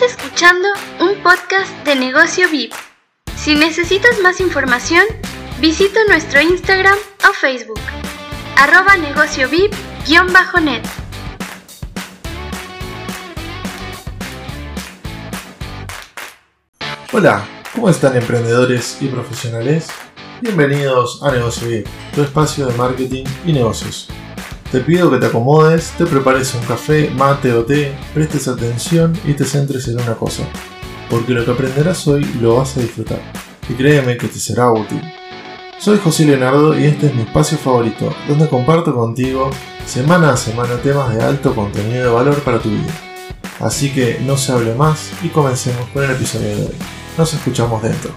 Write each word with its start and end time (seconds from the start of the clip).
Estás 0.00 0.16
escuchando 0.16 0.68
un 1.00 1.20
podcast 1.24 1.72
de 1.84 1.96
negocio 1.96 2.48
VIP. 2.48 2.72
Si 3.34 3.56
necesitas 3.56 4.20
más 4.22 4.40
información, 4.40 5.02
visita 5.60 5.98
nuestro 6.06 6.40
Instagram 6.40 6.96
o 7.28 7.32
Facebook, 7.32 7.80
arroba 8.56 8.96
negocio 8.96 9.48
VIP-net. 9.48 10.86
Hola, 17.12 17.44
¿cómo 17.74 17.90
están 17.90 18.16
emprendedores 18.16 18.98
y 19.00 19.08
profesionales? 19.08 19.88
Bienvenidos 20.40 21.24
a 21.24 21.32
Negocio 21.32 21.66
VIP, 21.66 21.88
tu 22.14 22.22
espacio 22.22 22.66
de 22.66 22.74
marketing 22.74 23.24
y 23.44 23.52
negocios. 23.52 24.08
Te 24.70 24.80
pido 24.80 25.10
que 25.10 25.16
te 25.16 25.24
acomodes, 25.24 25.92
te 25.96 26.04
prepares 26.04 26.54
un 26.54 26.60
café, 26.60 27.10
mate 27.16 27.54
o 27.54 27.64
té, 27.64 27.96
prestes 28.12 28.48
atención 28.48 29.18
y 29.24 29.32
te 29.32 29.46
centres 29.46 29.88
en 29.88 29.98
una 29.98 30.14
cosa, 30.14 30.42
porque 31.08 31.32
lo 31.32 31.42
que 31.42 31.52
aprenderás 31.52 32.06
hoy 32.06 32.22
lo 32.38 32.56
vas 32.56 32.76
a 32.76 32.80
disfrutar, 32.80 33.18
y 33.66 33.72
créeme 33.72 34.18
que 34.18 34.28
te 34.28 34.38
será 34.38 34.70
útil. 34.70 35.00
Soy 35.78 35.98
José 35.98 36.26
Leonardo 36.26 36.78
y 36.78 36.84
este 36.84 37.06
es 37.06 37.14
mi 37.14 37.22
espacio 37.22 37.56
favorito, 37.56 38.12
donde 38.28 38.46
comparto 38.46 38.94
contigo 38.94 39.48
semana 39.86 40.34
a 40.34 40.36
semana 40.36 40.76
temas 40.82 41.14
de 41.14 41.22
alto 41.22 41.54
contenido 41.54 42.04
de 42.04 42.10
valor 42.10 42.38
para 42.42 42.58
tu 42.58 42.68
vida. 42.68 42.92
Así 43.60 43.90
que 43.90 44.20
no 44.26 44.36
se 44.36 44.52
hable 44.52 44.74
más 44.74 45.12
y 45.22 45.28
comencemos 45.28 45.88
con 45.94 46.04
el 46.04 46.10
episodio 46.10 46.48
de 46.48 46.62
hoy. 46.66 46.76
Nos 47.16 47.32
escuchamos 47.32 47.82
dentro. 47.82 48.12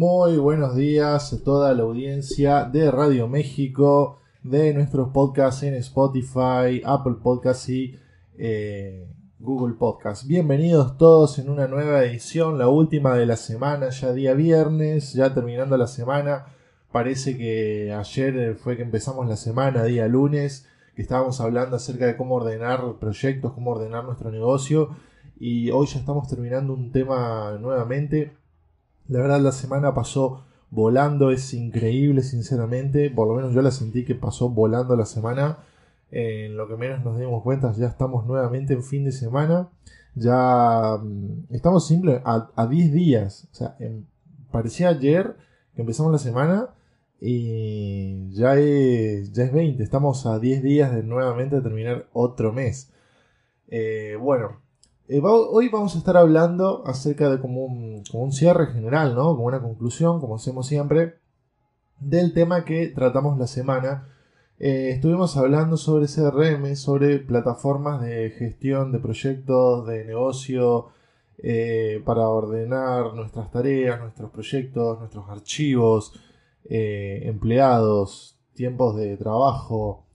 Muy 0.00 0.38
buenos 0.38 0.76
días 0.76 1.30
a 1.30 1.44
toda 1.44 1.74
la 1.74 1.82
audiencia 1.82 2.64
de 2.64 2.90
Radio 2.90 3.28
México, 3.28 4.18
de 4.42 4.72
nuestros 4.72 5.10
podcasts 5.10 5.62
en 5.62 5.74
Spotify, 5.74 6.80
Apple 6.86 7.16
Podcasts 7.22 7.68
y 7.68 7.98
eh, 8.38 9.06
Google 9.38 9.74
Podcasts. 9.74 10.26
Bienvenidos 10.26 10.96
todos 10.96 11.38
en 11.38 11.50
una 11.50 11.66
nueva 11.66 12.02
edición, 12.02 12.56
la 12.56 12.68
última 12.68 13.14
de 13.14 13.26
la 13.26 13.36
semana, 13.36 13.90
ya 13.90 14.14
día 14.14 14.32
viernes, 14.32 15.12
ya 15.12 15.34
terminando 15.34 15.76
la 15.76 15.86
semana. 15.86 16.46
Parece 16.90 17.36
que 17.36 17.92
ayer 17.92 18.54
fue 18.54 18.78
que 18.78 18.82
empezamos 18.82 19.28
la 19.28 19.36
semana, 19.36 19.84
día 19.84 20.08
lunes, 20.08 20.66
que 20.96 21.02
estábamos 21.02 21.42
hablando 21.42 21.76
acerca 21.76 22.06
de 22.06 22.16
cómo 22.16 22.36
ordenar 22.36 22.94
proyectos, 22.98 23.52
cómo 23.52 23.72
ordenar 23.72 24.04
nuestro 24.04 24.30
negocio. 24.30 24.96
Y 25.38 25.70
hoy 25.70 25.86
ya 25.88 25.98
estamos 25.98 26.26
terminando 26.26 26.72
un 26.72 26.90
tema 26.90 27.58
nuevamente 27.60 28.40
la 29.10 29.20
verdad 29.20 29.40
la 29.40 29.52
semana 29.52 29.92
pasó 29.92 30.44
volando, 30.70 31.32
es 31.32 31.52
increíble 31.52 32.22
sinceramente, 32.22 33.10
por 33.10 33.26
lo 33.26 33.34
menos 33.34 33.52
yo 33.52 33.60
la 33.60 33.72
sentí 33.72 34.04
que 34.04 34.14
pasó 34.14 34.48
volando 34.48 34.96
la 34.96 35.04
semana. 35.04 35.58
En 36.12 36.56
lo 36.56 36.68
que 36.68 36.76
menos 36.76 37.04
nos 37.04 37.18
dimos 37.18 37.42
cuenta, 37.42 37.72
ya 37.72 37.86
estamos 37.86 38.26
nuevamente 38.26 38.72
en 38.74 38.82
fin 38.84 39.04
de 39.04 39.12
semana. 39.12 39.68
Ya 40.14 40.96
mm, 41.02 41.54
estamos 41.54 41.86
simple 41.86 42.22
a, 42.24 42.66
10 42.68 42.92
días. 42.92 43.48
O 43.52 43.54
sea, 43.54 43.76
parecía 44.50 44.88
ayer 44.88 45.36
que 45.74 45.82
empezamos 45.82 46.12
la 46.12 46.18
semana 46.18 46.70
y 47.20 48.30
ya 48.32 48.56
es, 48.56 49.32
ya 49.32 49.44
es 49.44 49.52
20. 49.52 49.82
Estamos 49.82 50.26
a 50.26 50.38
10 50.38 50.62
días 50.62 50.94
de 50.94 51.02
nuevamente 51.02 51.60
terminar 51.60 52.06
otro 52.12 52.52
mes. 52.52 52.92
Eh, 53.68 54.16
bueno, 54.20 54.60
eh, 55.12 55.20
hoy 55.24 55.68
vamos 55.68 55.96
a 55.96 55.98
estar 55.98 56.16
hablando 56.16 56.84
acerca 56.86 57.28
de 57.28 57.40
como 57.40 57.64
un, 57.64 58.32
cierre 58.32 58.68
general, 58.68 59.16
¿no? 59.16 59.34
Como 59.34 59.46
una 59.46 59.60
conclusión, 59.60 60.20
como 60.20 60.36
hacemos 60.36 60.68
siempre, 60.68 61.16
del 61.98 62.32
tema 62.32 62.64
que 62.64 62.86
tratamos 62.86 63.36
la 63.36 63.48
semana. 63.48 64.06
Eh, 64.60 64.90
estuvimos 64.90 65.36
hablando 65.36 65.76
sobre 65.76 66.06
CRM, 66.06 66.76
sobre 66.76 67.18
plataformas 67.18 68.00
de 68.02 68.30
gestión 68.30 68.92
de 68.92 69.00
proyectos, 69.00 69.84
de 69.88 70.04
negocio, 70.04 70.90
eh, 71.38 72.00
para 72.04 72.28
ordenar 72.28 73.12
nuestras 73.14 73.50
tareas, 73.50 73.98
nuestros 74.00 74.30
proyectos, 74.30 75.00
nuestros 75.00 75.28
archivos, 75.28 76.12
empleados, 76.68 78.38
tiempos 78.54 78.94
de 78.96 79.16
trabajo, 79.16 80.06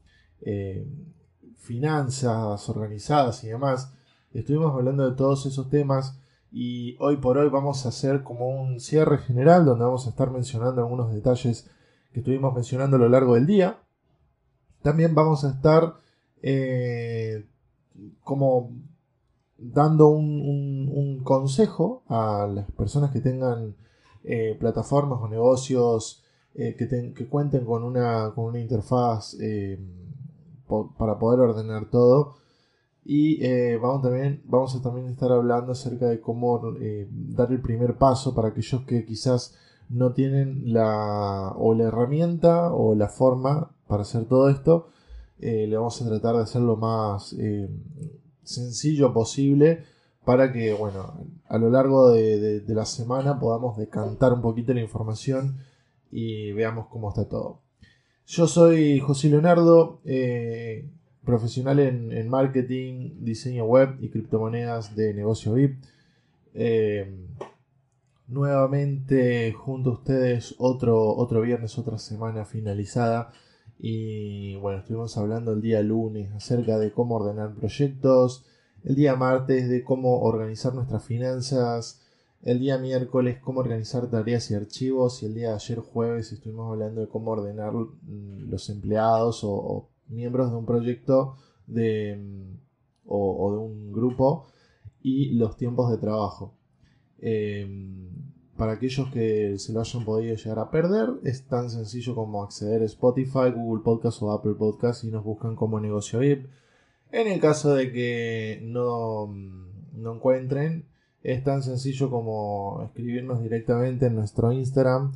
finanzas 1.57 2.69
organizadas 2.69 3.43
y 3.43 3.47
demás. 3.47 3.94
Estuvimos 4.35 4.73
hablando 4.73 5.09
de 5.09 5.15
todos 5.15 5.45
esos 5.45 5.69
temas 5.69 6.19
y 6.51 6.97
hoy 6.99 7.15
por 7.15 7.37
hoy 7.37 7.47
vamos 7.47 7.85
a 7.85 7.89
hacer 7.89 8.21
como 8.21 8.49
un 8.49 8.81
cierre 8.81 9.17
general 9.17 9.63
donde 9.63 9.85
vamos 9.85 10.07
a 10.07 10.09
estar 10.09 10.29
mencionando 10.29 10.81
algunos 10.81 11.13
detalles 11.13 11.69
que 12.11 12.19
estuvimos 12.19 12.53
mencionando 12.53 12.97
a 12.97 12.99
lo 12.99 13.07
largo 13.07 13.35
del 13.35 13.45
día. 13.45 13.79
También 14.81 15.15
vamos 15.15 15.45
a 15.45 15.51
estar 15.51 15.95
eh, 16.41 17.45
como 18.25 18.71
dando 19.57 20.09
un, 20.09 21.21
consejo 21.23 22.03
a 22.09 22.45
las 22.53 22.69
personas 22.71 23.11
que 23.11 23.21
tengan 23.21 23.77
eh, 24.25 24.57
plataformas 24.59 25.19
o 25.21 25.29
negocios 25.29 26.25
eh, 26.55 26.75
que, 26.75 27.29
cuenten 27.29 27.63
con 27.63 27.85
una, 27.85 28.33
con 28.35 28.45
una 28.45 28.59
interfaz 28.59 29.37
para 30.97 31.17
poder 31.17 31.39
ordenar 31.39 31.89
todo 31.89 32.44
y 33.07 33.37
eh, 33.45 33.77
vamos, 33.77 34.01
también, 34.01 34.41
vamos 34.45 34.75
a 34.75 34.81
también 34.81 35.05
estar 35.05 35.31
hablando 35.31 35.73
acerca 35.73 36.07
de 36.07 36.19
cómo 36.19 36.73
eh, 36.81 37.07
dar 37.11 37.51
el 37.51 37.61
primer 37.61 37.97
paso 37.97 38.33
para 38.33 38.47
aquellos 38.47 38.81
que 38.81 39.05
quizás 39.05 39.55
no 39.89 40.13
tienen 40.13 40.73
la, 40.73 41.53
o 41.55 41.75
la 41.75 41.83
herramienta 41.83 42.73
o 42.73 42.95
la 42.95 43.07
forma 43.07 43.69
para 43.87 44.01
hacer 44.01 44.25
todo 44.25 44.49
esto. 44.49 44.87
Eh, 45.39 45.67
le 45.67 45.77
vamos 45.77 46.01
a 46.01 46.09
tratar 46.09 46.35
de 46.35 46.41
hacerlo 46.41 46.69
lo 46.69 46.77
más 46.77 47.35
sencillo 48.41 49.13
posible 49.13 49.83
para 50.23 50.51
que, 50.51 50.73
bueno, 50.73 51.13
a 51.47 51.57
lo 51.59 51.69
largo 51.69 52.09
de, 52.09 52.61
de 52.61 52.73
la 52.73 52.85
semana 52.85 53.39
podamos 53.39 53.77
decantar 53.77 54.33
un 54.33 54.41
poquito 54.41 54.73
la 54.73 54.81
información 54.81 55.57
y 56.11 56.53
veamos 56.53 56.87
cómo 56.87 57.09
está 57.09 57.29
todo. 57.29 57.59
Yo 58.25 58.47
soy 58.47 58.99
José 58.99 59.29
Leonardo, 59.29 59.99
profesional 61.25 61.79
en, 61.79 62.29
marketing, 62.29 63.11
diseño 63.21 63.65
web 63.65 63.97
y 63.99 64.09
criptomonedas 64.09 64.95
de 64.95 65.13
negocio 65.13 65.53
VIP. 65.53 65.83
Eh, 66.53 67.13
nuevamente 68.27 69.51
junto 69.53 69.91
a 69.91 69.93
ustedes 69.93 70.55
otro, 70.57 71.15
otro 71.15 71.41
viernes, 71.41 71.77
otra 71.77 71.97
semana 71.97 72.45
finalizada. 72.45 73.31
Y 73.79 74.55
bueno, 74.55 74.79
estuvimos 74.79 75.17
hablando 75.17 75.51
el 75.53 75.61
día 75.61 75.81
lunes 75.81 76.31
acerca 76.33 76.77
de 76.77 76.91
cómo 76.91 77.15
ordenar 77.15 77.53
proyectos, 77.55 78.45
el 78.83 78.95
día 78.95 79.15
martes 79.15 79.67
de 79.69 79.83
cómo 79.83 80.21
organizar 80.21 80.73
nuestras 80.73 81.03
finanzas, 81.03 82.01
el 82.41 82.59
día 82.59 82.77
miércoles 82.77 83.39
cómo 83.41 83.59
organizar 83.59 84.09
tareas 84.09 84.49
y 84.51 84.55
archivos 84.55 85.23
y 85.23 85.25
el 85.25 85.33
día 85.33 85.49
de 85.49 85.55
ayer 85.55 85.79
jueves 85.79 86.31
estuvimos 86.31 86.71
hablando 86.71 87.01
de 87.01 87.07
cómo 87.07 87.31
ordenar 87.31 87.73
mm, 87.73 88.49
los 88.49 88.69
empleados 88.69 89.41
o 89.43 89.89
miembros 90.07 90.51
de 90.51 90.57
un 90.57 90.65
proyecto 90.65 91.37
de, 91.67 92.17
mm, 92.17 92.57
o, 93.07 93.51
de 93.51 93.57
un 93.57 93.91
grupo 93.91 94.47
y 95.01 95.33
los 95.35 95.57
tiempos 95.57 95.91
de 95.91 95.97
trabajo. 95.97 96.53
Em, 97.19 98.09
para 98.57 98.73
aquellos 98.73 99.09
que 99.11 99.57
se 99.57 99.73
lo 99.73 99.81
hayan 99.81 100.05
podido 100.05 100.35
llegar 100.35 100.59
a 100.59 100.71
perder, 100.71 101.09
es 101.23 101.45
tan 101.45 101.69
sencillo 101.69 102.15
como 102.15 102.43
acceder 102.43 102.81
a 102.81 102.85
Spotify, 102.85 103.51
Google 103.53 103.83
Podcast 103.83 104.21
o 104.21 104.31
Apple 104.31 104.53
Podcast 104.53 105.03
y 105.03 105.07
nos 105.11 105.23
buscan 105.23 105.55
como 105.55 105.79
negocio 105.79 106.19
VIP. 106.19 106.47
En 107.11 107.27
el 107.27 107.39
caso 107.39 107.73
de 107.75 107.91
que 107.91 108.59
no, 108.63 109.27
mm, 109.27 110.01
no 110.01 110.15
encuentren, 110.15 110.85
es 111.23 111.43
tan 111.43 111.63
sencillo 111.63 112.09
como 112.09 112.83
escribirnos 112.85 113.41
directamente 113.41 114.05
en 114.05 114.15
nuestro 114.15 114.51
Instagram 114.51 115.13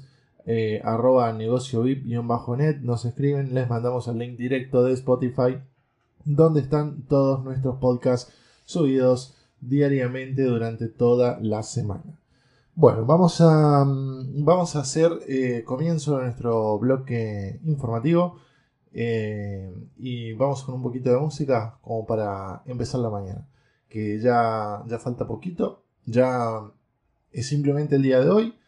eh, 0.52 0.82
arroba 0.84 1.32
negocio 1.32 1.84
VIP-net, 1.84 2.81
nos 2.81 3.06
escriben, 3.06 3.54
les 3.54 3.69
mandamos 3.69 4.07
el 4.07 4.18
link 4.18 4.36
directo 4.36 4.84
de 4.84 4.94
Spotify, 4.94 5.60
donde 6.25 6.62
están 6.62 7.04
todos 7.04 7.44
nuestros 7.44 7.75
podcasts 7.75 8.34
subidos 8.66 9.38
diariamente 9.62 10.42
durante 10.42 10.88
toda 10.88 11.38
la 11.40 11.62
semana. 11.62 12.19
Bueno, 12.74 13.06
vamos 13.06 13.40
a, 13.42 13.86
mm, 13.86 14.44
vamos 14.44 14.75
a 14.75 14.80
hacer 14.80 15.12
eh, 15.28 15.63
comienzo 15.63 16.18
de 16.18 16.24
nuestro 16.24 16.80
bloque 16.80 17.60
informativo 17.66 18.40
eh, 18.92 19.72
y 19.98 20.34
vamos 20.34 20.63
con 20.63 20.74
un 20.74 20.81
poquito 20.81 21.12
de 21.12 21.19
música 21.19 21.78
como 21.84 22.07
para 22.07 22.63
empezar 22.66 23.02
la 23.02 23.12
mañana, 23.12 23.48
que 23.88 24.19
ya, 24.19 24.84
ya 24.88 24.98
falta 24.98 25.28
poquito, 25.28 25.84
ya 26.07 26.63
es 27.31 27.48
simplemente 27.48 27.98
el 27.98 28.02
día 28.02 28.19
de 28.22 28.30
hoy 28.31 28.58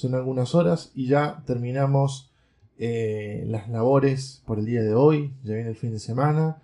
son 0.00 0.14
algunas 0.14 0.54
horas 0.54 0.90
y 0.94 1.08
ya 1.08 1.42
terminamos 1.44 2.32
eh, 2.78 3.44
las 3.46 3.68
labores 3.68 4.42
por 4.46 4.58
el 4.58 4.64
día 4.64 4.82
de 4.82 4.94
hoy, 4.94 5.34
ya 5.44 5.54
viene 5.54 5.68
el 5.68 5.76
fin 5.76 5.92
de 5.92 5.98
semana. 5.98 6.62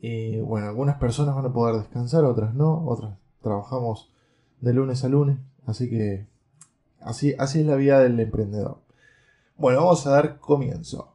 Y 0.00 0.40
bueno, 0.40 0.68
algunas 0.68 0.96
personas 0.98 1.34
van 1.34 1.46
a 1.46 1.52
poder 1.52 1.76
descansar, 1.76 2.24
otras 2.24 2.54
no, 2.54 2.84
otras 2.86 3.16
trabajamos 3.42 4.10
de 4.60 4.74
lunes 4.74 5.02
a 5.04 5.08
lunes, 5.08 5.38
así 5.64 5.88
que 5.88 6.26
así, 7.00 7.34
así 7.38 7.60
es 7.60 7.66
la 7.66 7.76
vida 7.76 8.00
del 8.00 8.20
emprendedor. 8.20 8.82
Bueno, 9.56 9.80
vamos 9.80 10.06
a 10.06 10.10
dar 10.10 10.38
comienzo. 10.38 11.14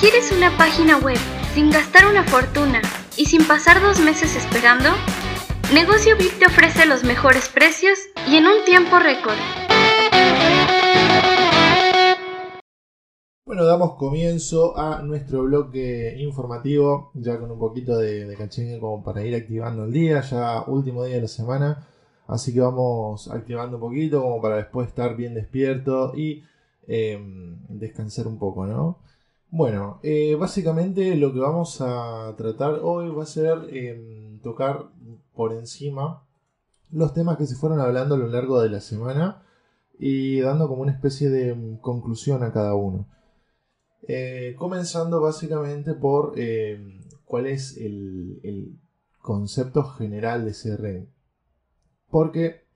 ¿Quieres 0.00 0.32
una 0.32 0.54
página 0.58 0.98
web 0.98 1.16
sin 1.54 1.70
gastar 1.70 2.06
una 2.06 2.24
fortuna 2.24 2.82
y 3.16 3.24
sin 3.24 3.46
pasar 3.46 3.80
dos 3.80 3.98
meses 4.00 4.36
esperando? 4.36 4.90
Negocio 5.74 6.16
VIP 6.16 6.38
te 6.38 6.46
ofrece 6.46 6.86
los 6.86 7.02
mejores 7.02 7.48
precios 7.48 7.98
y 8.30 8.36
en 8.36 8.46
un 8.46 8.64
tiempo 8.64 8.96
récord. 9.00 9.34
Bueno, 13.44 13.64
damos 13.64 13.96
comienzo 13.96 14.78
a 14.78 15.02
nuestro 15.02 15.42
bloque 15.42 16.14
informativo, 16.20 17.10
ya 17.14 17.40
con 17.40 17.50
un 17.50 17.58
poquito 17.58 17.98
de, 17.98 18.24
de 18.24 18.78
como 18.78 19.02
para 19.02 19.26
ir 19.26 19.34
activando 19.34 19.86
el 19.86 19.92
día, 19.92 20.20
ya 20.20 20.62
último 20.68 21.04
día 21.06 21.16
de 21.16 21.22
la 21.22 21.28
semana, 21.28 21.88
así 22.28 22.54
que 22.54 22.60
vamos 22.60 23.28
activando 23.28 23.78
un 23.78 23.80
poquito 23.80 24.22
como 24.22 24.40
para 24.40 24.58
después 24.58 24.86
estar 24.86 25.16
bien 25.16 25.34
despierto 25.34 26.12
y 26.14 26.44
em, 26.86 27.58
descansar 27.68 28.28
un 28.28 28.38
poco, 28.38 28.64
¿no? 28.64 29.00
Bueno, 29.50 29.98
eh, 30.04 30.36
básicamente 30.38 31.16
lo 31.16 31.32
que 31.32 31.40
vamos 31.40 31.80
a 31.80 32.32
tratar 32.36 32.78
hoy 32.80 33.08
va 33.10 33.24
a 33.24 33.26
ser 33.26 33.68
em, 33.72 34.38
tocar 34.40 34.93
por 35.34 35.52
encima 35.52 36.24
los 36.90 37.12
temas 37.12 37.36
que 37.36 37.46
se 37.46 37.56
fueron 37.56 37.80
hablando 37.80 38.14
a 38.14 38.18
lo 38.18 38.28
largo 38.28 38.60
de 38.60 38.70
la 38.70 38.80
semana 38.80 39.42
y 39.98 40.40
dando 40.40 40.68
como 40.68 40.82
una 40.82 40.92
especie 40.92 41.28
de 41.28 41.50
em, 41.50 41.76
conclusión 41.78 42.42
a 42.42 42.52
cada 42.52 42.74
uno. 42.74 43.08
Eh, 44.06 44.54
comenzando 44.58 45.20
básicamente 45.20 45.94
por 45.94 46.38
em, 46.38 47.00
cuál 47.24 47.46
es 47.46 47.76
el, 47.76 48.78
concepto 49.20 49.82
general 49.84 50.44
de 50.44 50.52
CRM. 50.52 51.08
Porque, 52.10 52.66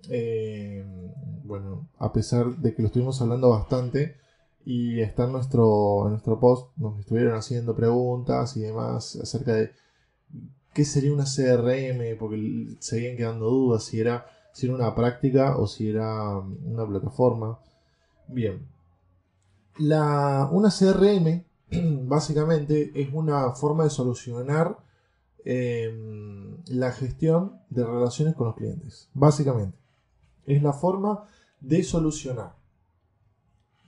bueno, 1.44 1.90
a 1.98 2.10
pesar 2.10 2.56
de 2.56 2.74
que 2.74 2.80
lo 2.80 2.86
estuvimos 2.86 3.20
hablando 3.20 3.50
bastante, 3.50 4.16
y 4.64 5.00
está 5.00 5.24
en 5.24 5.32
nuestro, 5.32 6.04
en 6.04 6.12
nuestro 6.12 6.40
post, 6.40 6.76
nos 6.76 6.98
estuvieron 6.98 7.34
haciendo 7.34 7.74
preguntas 7.74 8.56
y 8.56 8.60
demás 8.60 9.16
acerca 9.16 9.54
de 9.54 9.72
qué 10.72 10.84
sería 10.84 11.12
una 11.12 11.24
CRM, 11.24 12.16
porque 12.18 12.76
seguían 12.80 13.16
quedando 13.16 13.46
dudas 13.46 13.84
si 13.84 14.00
era, 14.00 14.26
si 14.52 14.66
era 14.66 14.74
una 14.74 14.94
práctica 14.94 15.56
o 15.56 15.66
si 15.66 15.90
era 15.90 16.38
una 16.38 16.86
plataforma. 16.86 17.58
Bien. 18.28 18.66
La, 19.78 20.48
una 20.50 20.70
CRM 20.70 21.44
básicamente 22.08 22.92
es 22.94 23.12
una 23.12 23.52
forma 23.52 23.84
de 23.84 23.90
solucionar 23.90 24.78
em, 25.44 26.56
la 26.66 26.92
gestión 26.92 27.60
de 27.70 27.84
relaciones 27.84 28.34
con 28.34 28.48
los 28.48 28.56
clientes. 28.56 29.08
Básicamente. 29.14 29.76
Es 30.46 30.62
la 30.62 30.72
forma 30.72 31.24
de 31.60 31.82
solucionar 31.82 32.58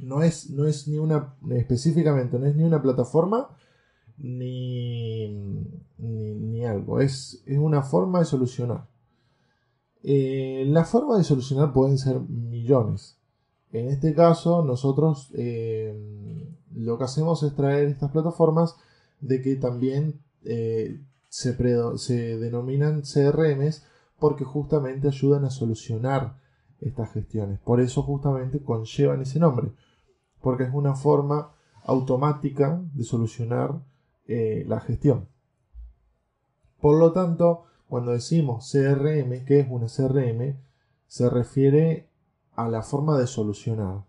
no 0.01 0.23
es, 0.23 0.51
no 0.51 0.67
es 0.67 0.89
ni 0.89 0.99
una, 0.99 1.35
específicamente, 1.51 2.39
no 2.39 2.47
es 2.47 2.57
ni 2.57 2.65
una 2.65 2.83
plataforma 2.83 3.49
ni, 4.21 5.29
ni, 5.99 6.65
algo, 6.65 7.01
es, 7.01 7.43
es, 7.47 7.59
una 7.59 7.83
forma 7.83 8.21
de 8.21 8.25
solucionar. 8.25 8.89
Eh, 10.03 10.65
la 10.69 10.85
forma 10.85 11.19
de 11.19 11.25
solucionar 11.25 11.73
pueden 11.73 11.99
ser 11.99 12.21
millones. 12.21 13.19
En 13.73 13.89
este 13.89 14.15
caso, 14.15 14.65
nosotros 14.65 15.31
eh, 15.35 15.95
lo 16.75 16.99
que 16.99 17.05
hacemos 17.05 17.43
es 17.43 17.55
traer 17.55 17.89
estas 17.89 18.11
plataformas 18.11 18.77
de 19.21 19.43
que 19.43 19.57
también 19.57 20.21
eh, 20.45 21.01
se, 21.29 21.57
se 21.99 22.39
denominan 22.39 23.03
CRMs 23.03 23.85
porque 24.19 24.45
justamente 24.45 25.09
ayudan 25.09 25.45
a 25.45 25.51
solucionar 25.51 26.37
estas 26.81 27.13
gestiones. 27.13 27.61
Por 27.61 27.81
eso 27.81 28.03
justamente 28.03 28.63
conllevan 28.63 29.23
ese 29.23 29.39
nombre 29.39 29.73
porque 30.41 30.65
es 30.65 30.71
una 30.73 30.95
forma 30.95 31.53
automática 31.85 32.83
de 32.95 33.05
solucionar 33.05 33.81
eh, 34.31 34.65
la 34.69 34.79
gestión. 34.79 35.27
Por 36.81 36.99
lo 37.01 37.13
tanto, 37.13 37.65
cuando 37.89 38.13
decimos 38.13 38.71
CRM, 38.71 39.45
¿qué 39.45 39.59
es 39.59 39.67
una 39.69 39.87
CRM? 39.87 40.57
Se 41.09 41.29
refiere 41.29 42.09
a 42.55 42.69
la 42.69 42.83
forma 42.83 43.19
de 43.19 43.27
solucionar. 43.27 44.05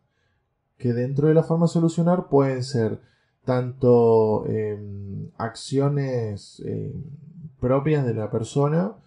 Que 0.78 0.94
dentro 0.94 1.28
de 1.28 1.34
la 1.34 1.42
forma 1.42 1.66
de 1.66 1.72
solucionar 1.72 2.30
pueden 2.30 2.64
ser 2.64 3.02
tanto 3.46 4.46
em, 4.46 5.32
acciones 5.38 6.62
em, 6.68 7.04
propias 7.60 8.06
de 8.06 8.14
la 8.14 8.30
persona, 8.30 8.98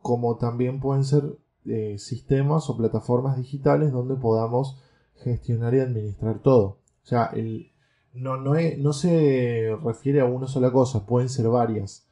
como 0.00 0.38
también 0.38 0.80
pueden 0.80 1.04
ser 1.04 1.36
eh, 1.66 1.96
sistemas 1.98 2.70
o 2.70 2.78
plataformas 2.78 3.36
digitales 3.36 3.92
donde 3.92 4.16
podamos 4.16 4.80
gestionar 5.16 5.74
y 5.74 5.80
administrar 5.80 6.38
todo. 6.38 6.78
O 7.02 7.06
sea, 7.06 7.26
el, 7.34 7.69
no, 8.14 8.36
no, 8.36 8.54
no 8.78 8.92
se 8.92 9.76
refiere 9.84 10.20
a 10.20 10.24
una 10.24 10.46
sola 10.46 10.70
cosa, 10.70 11.06
pueden 11.06 11.28
ser 11.28 11.48
varias. 11.48 12.06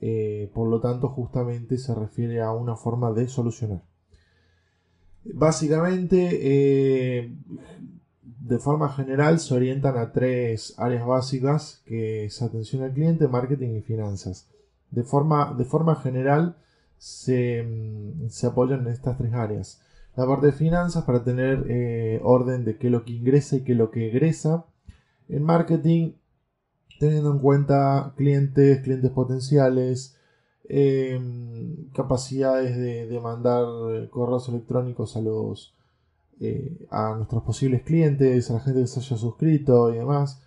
Eh, 0.00 0.50
por 0.54 0.68
lo 0.68 0.80
tanto, 0.80 1.08
justamente 1.08 1.78
se 1.78 1.94
refiere 1.94 2.42
a 2.42 2.52
una 2.52 2.76
forma 2.76 3.12
de 3.12 3.28
solucionar. 3.28 3.82
Básicamente, 5.24 6.28
eh, 6.32 7.34
de 8.22 8.58
forma 8.58 8.92
general, 8.92 9.40
se 9.40 9.54
orientan 9.54 9.96
a 9.96 10.12
tres 10.12 10.74
áreas 10.78 11.06
básicas, 11.06 11.82
que 11.86 12.26
es 12.26 12.42
atención 12.42 12.82
al 12.82 12.92
cliente, 12.92 13.28
marketing 13.28 13.76
y 13.76 13.80
finanzas. 13.80 14.48
De 14.90 15.02
forma, 15.02 15.54
de 15.56 15.64
forma 15.64 15.96
general, 15.96 16.56
se, 16.98 17.66
se 18.28 18.46
apoyan 18.46 18.80
en 18.80 18.88
estas 18.88 19.18
tres 19.18 19.32
áreas 19.34 19.82
la 20.16 20.26
parte 20.26 20.46
de 20.46 20.52
finanzas 20.52 21.04
para 21.04 21.22
tener 21.22 21.66
eh, 21.68 22.20
orden 22.24 22.64
de 22.64 22.78
qué 22.78 22.86
es 22.86 22.92
lo 22.92 23.04
que 23.04 23.12
ingresa 23.12 23.56
y 23.56 23.60
qué 23.60 23.72
es 23.72 23.78
lo 23.78 23.90
que 23.90 24.08
egresa. 24.08 24.64
En 25.28 25.42
marketing, 25.42 26.12
teniendo 26.98 27.32
en 27.32 27.38
cuenta 27.38 28.12
clientes, 28.16 28.80
clientes 28.82 29.10
potenciales, 29.10 30.16
em, 30.68 31.88
capacidades 31.92 32.76
de, 32.76 33.20
mandar 33.20 33.64
correos 34.10 34.48
electrónicos 34.48 35.16
a 35.16 35.20
los 35.20 35.76
eh, 36.38 36.86
a 36.90 37.14
nuestros 37.14 37.42
posibles 37.44 37.82
clientes, 37.82 38.50
a 38.50 38.54
la 38.54 38.60
gente 38.60 38.82
que 38.82 38.86
se 38.86 39.00
haya 39.00 39.16
suscrito 39.16 39.92
y 39.92 39.96
demás. 39.96 40.42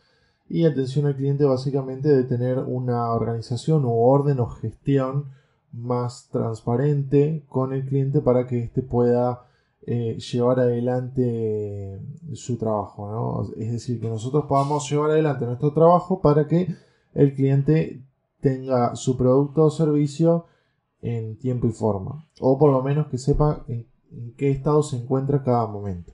Y 0.48 0.66
atención 0.66 1.06
al 1.08 1.16
cliente 1.16 1.46
básicamente 1.46 2.10
de 2.10 2.24
tener 2.24 2.60
una 2.60 3.12
organización 3.12 3.86
u 3.86 3.94
orden 3.94 4.40
o 4.40 4.48
gestión 4.48 5.26
más 5.72 6.30
transparente 6.32 7.44
con 7.50 7.74
el 7.74 7.86
cliente 7.86 8.22
para 8.22 8.48
que 8.48 8.64
éste 8.64 8.82
pueda 8.82 9.46
eh, 9.86 10.18
llevar 10.18 10.60
adelante 10.60 12.02
su 12.34 12.58
trabajo. 12.58 13.50
Es 13.58 13.72
decir, 13.72 14.00
que 14.00 14.10
nosotros 14.10 14.46
podamos 14.48 14.90
llevar 14.90 15.12
adelante 15.12 15.46
nuestro 15.46 15.74
trabajo 15.74 16.22
para 16.22 16.48
que 16.48 16.76
el 17.14 17.34
cliente 17.34 18.04
tenga 18.42 18.96
su 18.96 19.18
producto 19.18 19.66
o 19.66 19.72
servicio 19.72 20.46
en 21.02 21.38
tiempo 21.38 21.68
y 21.68 21.72
forma. 21.72 22.28
O 22.40 22.58
por 22.58 22.72
lo 22.72 22.82
menos 22.84 23.08
que 23.08 23.18
sepa 23.18 23.64
en, 23.68 23.88
qué 24.38 24.52
estado 24.52 24.84
se 24.84 24.98
encuentra 24.98 25.44
cada 25.44 25.68
momento. 25.68 26.14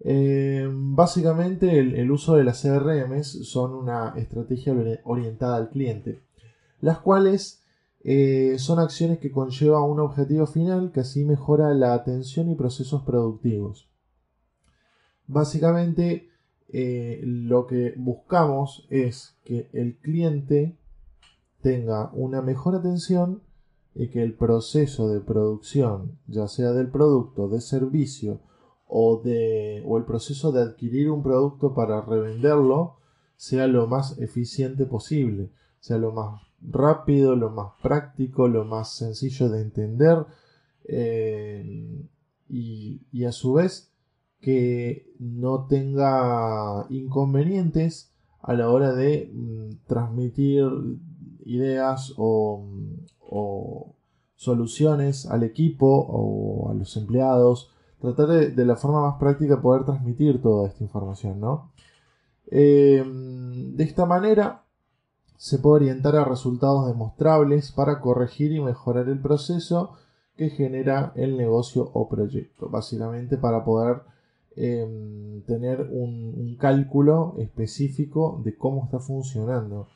Eh, 0.00 0.68
básicamente 0.70 1.78
el, 1.78 1.94
el, 1.94 2.10
uso 2.10 2.36
de 2.36 2.44
las 2.44 2.62
CRMs 2.62 3.48
son 3.48 3.74
una 3.74 4.12
estrategia 4.16 4.74
orientada 5.04 5.56
al 5.56 5.70
cliente, 5.70 6.20
las 6.80 6.98
cuales 6.98 7.65
eh, 8.08 8.60
son 8.60 8.78
acciones 8.78 9.18
que 9.18 9.32
conllevan 9.32 9.82
un 9.82 9.98
objetivo 9.98 10.46
final 10.46 10.92
que 10.92 11.00
así 11.00 11.24
mejora 11.24 11.74
la 11.74 11.92
atención 11.92 12.48
y 12.48 12.54
procesos 12.54 13.02
productivos. 13.02 13.90
Básicamente 15.26 16.28
eh, 16.68 17.20
lo 17.24 17.66
que 17.66 17.94
buscamos 17.96 18.86
es 18.90 19.36
que 19.42 19.68
el 19.72 19.96
cliente 19.96 20.78
tenga 21.62 22.12
una 22.12 22.42
mejor 22.42 22.76
atención 22.76 23.42
y 23.92 24.06
que 24.06 24.22
el 24.22 24.34
proceso 24.34 25.08
de 25.08 25.18
producción, 25.18 26.16
ya 26.28 26.46
sea 26.46 26.70
del 26.70 26.92
producto, 26.92 27.48
de 27.48 27.60
servicio 27.60 28.38
o, 28.86 29.20
de, 29.20 29.82
o 29.84 29.98
el 29.98 30.04
proceso 30.04 30.52
de 30.52 30.62
adquirir 30.62 31.10
un 31.10 31.24
producto 31.24 31.74
para 31.74 32.02
revenderlo, 32.02 32.98
sea 33.34 33.66
lo 33.66 33.88
más 33.88 34.16
eficiente 34.20 34.86
posible, 34.86 35.50
sea 35.86 35.98
lo 35.98 36.10
más 36.10 36.42
rápido, 36.60 37.36
lo 37.36 37.50
más 37.50 37.74
práctico, 37.80 38.48
lo 38.48 38.64
más 38.64 38.96
sencillo 38.96 39.48
de 39.48 39.62
entender 39.62 40.26
eh, 40.84 42.04
y, 42.48 43.24
a 43.24 43.30
su 43.30 43.52
vez 43.52 43.92
que 44.40 45.12
no 45.20 45.66
tenga 45.66 46.86
inconvenientes 46.90 48.12
a 48.42 48.54
la 48.54 48.68
hora 48.68 48.94
de 48.94 49.30
mm, 49.32 49.86
transmitir 49.86 50.66
ideas 51.44 52.12
o, 52.16 52.64
soluciones 54.34 55.26
al 55.26 55.44
equipo 55.44 55.86
o 55.86 56.70
a 56.70 56.74
los 56.74 56.96
empleados. 56.96 57.70
Tratar 58.00 58.26
de, 58.28 58.64
la 58.64 58.74
forma 58.74 59.02
más 59.02 59.20
práctica 59.20 59.62
poder 59.62 59.84
transmitir 59.84 60.42
toda 60.42 60.66
esta 60.66 60.82
información, 60.82 61.40
¿no? 61.40 61.70
Eh, 62.48 63.04
de 63.04 63.84
esta 63.84 64.04
manera 64.04 64.65
se 65.36 65.58
puede 65.58 65.76
orientar 65.76 66.16
a 66.16 66.24
resultados 66.24 66.86
demostrables 66.86 67.72
para 67.72 68.00
corregir 68.00 68.52
y 68.52 68.60
mejorar 68.60 69.08
el 69.08 69.20
proceso 69.20 69.92
que 70.36 70.50
genera 70.50 71.12
el 71.16 71.36
negocio 71.36 71.90
o 71.92 72.08
proyecto. 72.08 72.68
Básicamente 72.68 73.36
para 73.36 73.64
poder 73.64 74.02
em, 74.56 75.42
tener 75.42 75.88
un, 75.90 76.56
cálculo 76.58 77.34
específico 77.38 78.40
de 78.44 78.56
cómo 78.56 78.84
está 78.84 78.98
funcionando. 78.98 79.88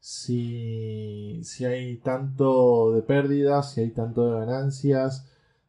Si, 0.00 1.40
si 1.44 1.64
hay 1.64 1.96
tanto 1.98 2.92
de 2.92 3.02
pérdidas, 3.02 3.72
si 3.72 3.82
hay 3.82 3.90
tanto 3.90 4.26
de 4.26 4.38
ganancias, 4.40 5.26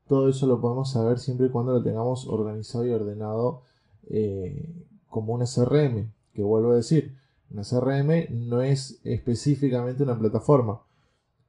todo 0.08 0.30
eso 0.30 0.48
lo 0.48 0.60
podemos 0.60 0.92
saber 0.92 1.20
siempre 1.20 1.48
y 1.48 1.50
cuando 1.52 1.74
lo 1.74 1.84
tengamos 1.84 2.28
organizado 2.28 2.86
y 2.86 2.92
ordenado 2.92 3.62
eh, 4.10 4.66
como 5.08 5.34
un 5.34 5.46
SRM. 5.46 6.12
Que 6.34 6.44
vuelvo 6.44 6.72
a 6.72 6.78
decir, 6.78 7.19
un 7.52 7.64
SRM 7.64 8.28
no 8.48 8.62
es 8.62 9.00
específicamente 9.04 10.04
una 10.04 10.18
plataforma, 10.18 10.82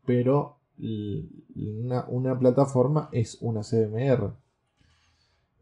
pero 0.06 0.56
una, 2.08 2.38
plataforma 2.38 3.08
es 3.12 3.38
una 3.40 3.60
CMR. 3.62 4.32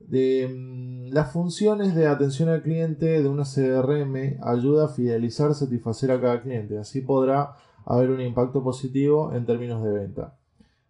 De, 0.00 0.48
mm, 0.48 1.12
las 1.12 1.32
funciones 1.32 1.94
de 1.94 2.06
atención 2.06 2.48
al 2.48 2.62
cliente 2.62 3.20
de 3.20 3.28
una 3.28 3.44
CRM 3.44 4.38
ayuda 4.42 4.86
a 4.86 4.88
fidelizar, 4.88 5.54
satisfacer 5.54 6.12
a 6.12 6.20
cada 6.20 6.40
cliente. 6.40 6.78
Así 6.78 7.00
podrá 7.00 7.56
haber 7.84 8.10
un 8.10 8.20
impacto 8.20 8.62
positivo 8.62 9.32
en 9.34 9.44
términos 9.44 9.82
de 9.82 9.92
venta. 9.92 10.38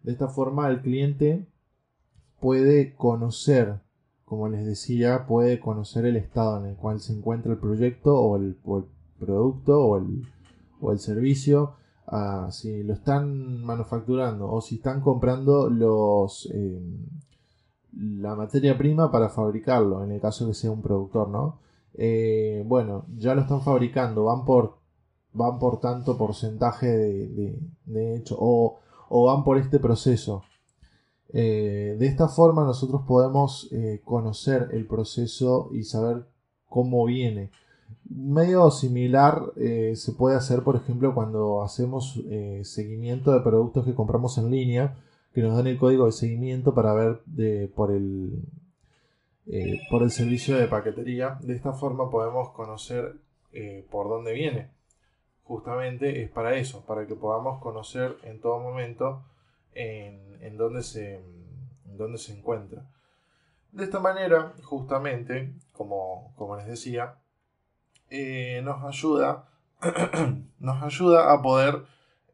De 0.03 0.11
esta 0.11 0.27
forma 0.27 0.69
el 0.69 0.81
cliente 0.81 1.47
puede 2.39 2.93
conocer, 2.95 3.79
como 4.25 4.47
les 4.47 4.65
decía, 4.65 5.25
puede 5.25 5.59
conocer 5.59 6.05
el 6.05 6.15
estado 6.15 6.57
en 6.59 6.67
el 6.67 6.75
cual 6.75 6.99
se 6.99 7.13
encuentra 7.13 7.51
el 7.51 7.57
proyecto 7.57 8.17
o 8.19 8.37
el, 8.37 8.57
producto 9.19 9.79
o 9.79 9.97
el, 9.97 10.27
o 10.81 10.91
el 10.91 10.99
servicio 10.99 11.75
si 12.51 12.83
lo 12.83 12.93
están 12.93 13.63
manufacturando 13.63 14.51
o 14.51 14.61
si 14.61 14.75
están 14.75 15.01
comprando 15.01 15.69
los 15.69 16.49
eh, 16.51 16.81
la 17.93 18.35
materia 18.35 18.77
prima 18.77 19.11
para 19.11 19.29
fabricarlo, 19.29 20.03
en 20.03 20.11
el 20.11 20.21
caso 20.21 20.47
que 20.47 20.53
sea 20.53 20.71
un 20.71 20.81
productor, 20.81 21.29
¿no? 21.29 21.59
Eh, 21.95 22.63
bueno, 22.65 23.05
ya 23.17 23.35
lo 23.35 23.41
están 23.41 23.61
fabricando, 23.61 24.25
van 24.25 24.45
por 24.45 24.77
van 25.33 25.59
por 25.59 25.79
tanto 25.79 26.17
porcentaje 26.17 26.87
de, 26.87 28.15
hecho 28.15 28.35
o, 28.39 28.79
van 29.25 29.43
por 29.43 29.57
este 29.57 29.79
proceso. 29.79 30.43
Eh, 31.31 31.95
de 31.99 32.07
esta 32.07 32.27
forma 32.27 32.63
nosotros 32.63 33.03
podemos 33.07 33.69
conocer 34.03 34.69
el 34.71 34.87
proceso 34.87 35.69
y 35.71 35.83
saber 35.83 36.25
cómo 36.67 37.05
viene 37.05 37.51
medio 38.09 38.69
similar 38.71 39.51
eh, 39.55 39.93
se 39.95 40.13
puede 40.13 40.35
hacer, 40.35 40.63
por 40.63 40.75
ejemplo, 40.75 41.13
cuando 41.13 41.61
hacemos 41.63 42.19
eh, 42.29 42.61
seguimiento 42.63 43.31
de 43.31 43.41
productos 43.41 43.85
que 43.85 43.93
compramos 43.93 44.37
en 44.37 44.51
línea, 44.51 44.95
que 45.33 45.41
nos 45.41 45.55
dan 45.55 45.67
el 45.67 45.77
código 45.77 46.05
de 46.05 46.11
seguimiento 46.11 46.73
para 46.73 46.93
ver 46.93 47.21
por, 47.75 47.91
el, 47.91 48.43
eh, 49.47 49.79
por 49.89 50.03
el 50.03 50.11
servicio 50.11 50.57
de 50.57 50.67
paquetería. 50.67 51.37
De 51.41 51.55
esta 51.55 51.73
forma 51.73 52.09
podemos 52.09 52.49
conocer 52.49 53.15
por 53.89 54.09
dónde 54.09 54.33
viene. 54.33 54.69
Justamente 55.43 56.23
es 56.23 56.29
para 56.29 56.55
eso, 56.55 56.83
para 56.85 57.07
que 57.07 57.15
podamos 57.15 57.61
conocer 57.61 58.17
en 58.23 58.39
todo 58.39 58.59
momento 58.59 59.23
en, 59.73 60.57
dónde, 60.57 60.83
se, 60.83 61.15
en 61.15 61.97
dónde 61.97 62.17
se 62.17 62.37
encuentra. 62.37 62.83
De 63.71 63.83
esta 63.83 63.99
manera, 63.99 64.53
justamente, 64.63 65.53
como, 65.73 66.33
como 66.35 66.55
les 66.57 66.67
decía, 66.67 67.15
eh, 68.09 68.61
nos 68.63 68.83
ayuda 68.83 69.49
nos 70.59 70.83
ayuda 70.83 71.31
a 71.31 71.41
poder 71.41 71.83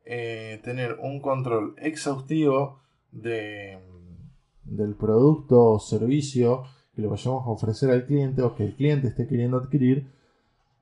eh, 0.03 0.59
tener 0.63 0.97
un 1.01 1.19
control 1.19 1.75
exhaustivo 1.77 2.79
de, 3.11 3.79
del 4.63 4.95
producto 4.95 5.71
o 5.71 5.79
servicio 5.79 6.63
que 6.95 7.01
le 7.01 7.07
vayamos 7.07 7.45
a 7.45 7.49
ofrecer 7.49 7.91
al 7.91 8.05
cliente 8.05 8.41
o 8.41 8.55
que 8.55 8.65
el 8.65 8.75
cliente 8.75 9.07
esté 9.07 9.27
queriendo 9.27 9.57
adquirir. 9.57 10.07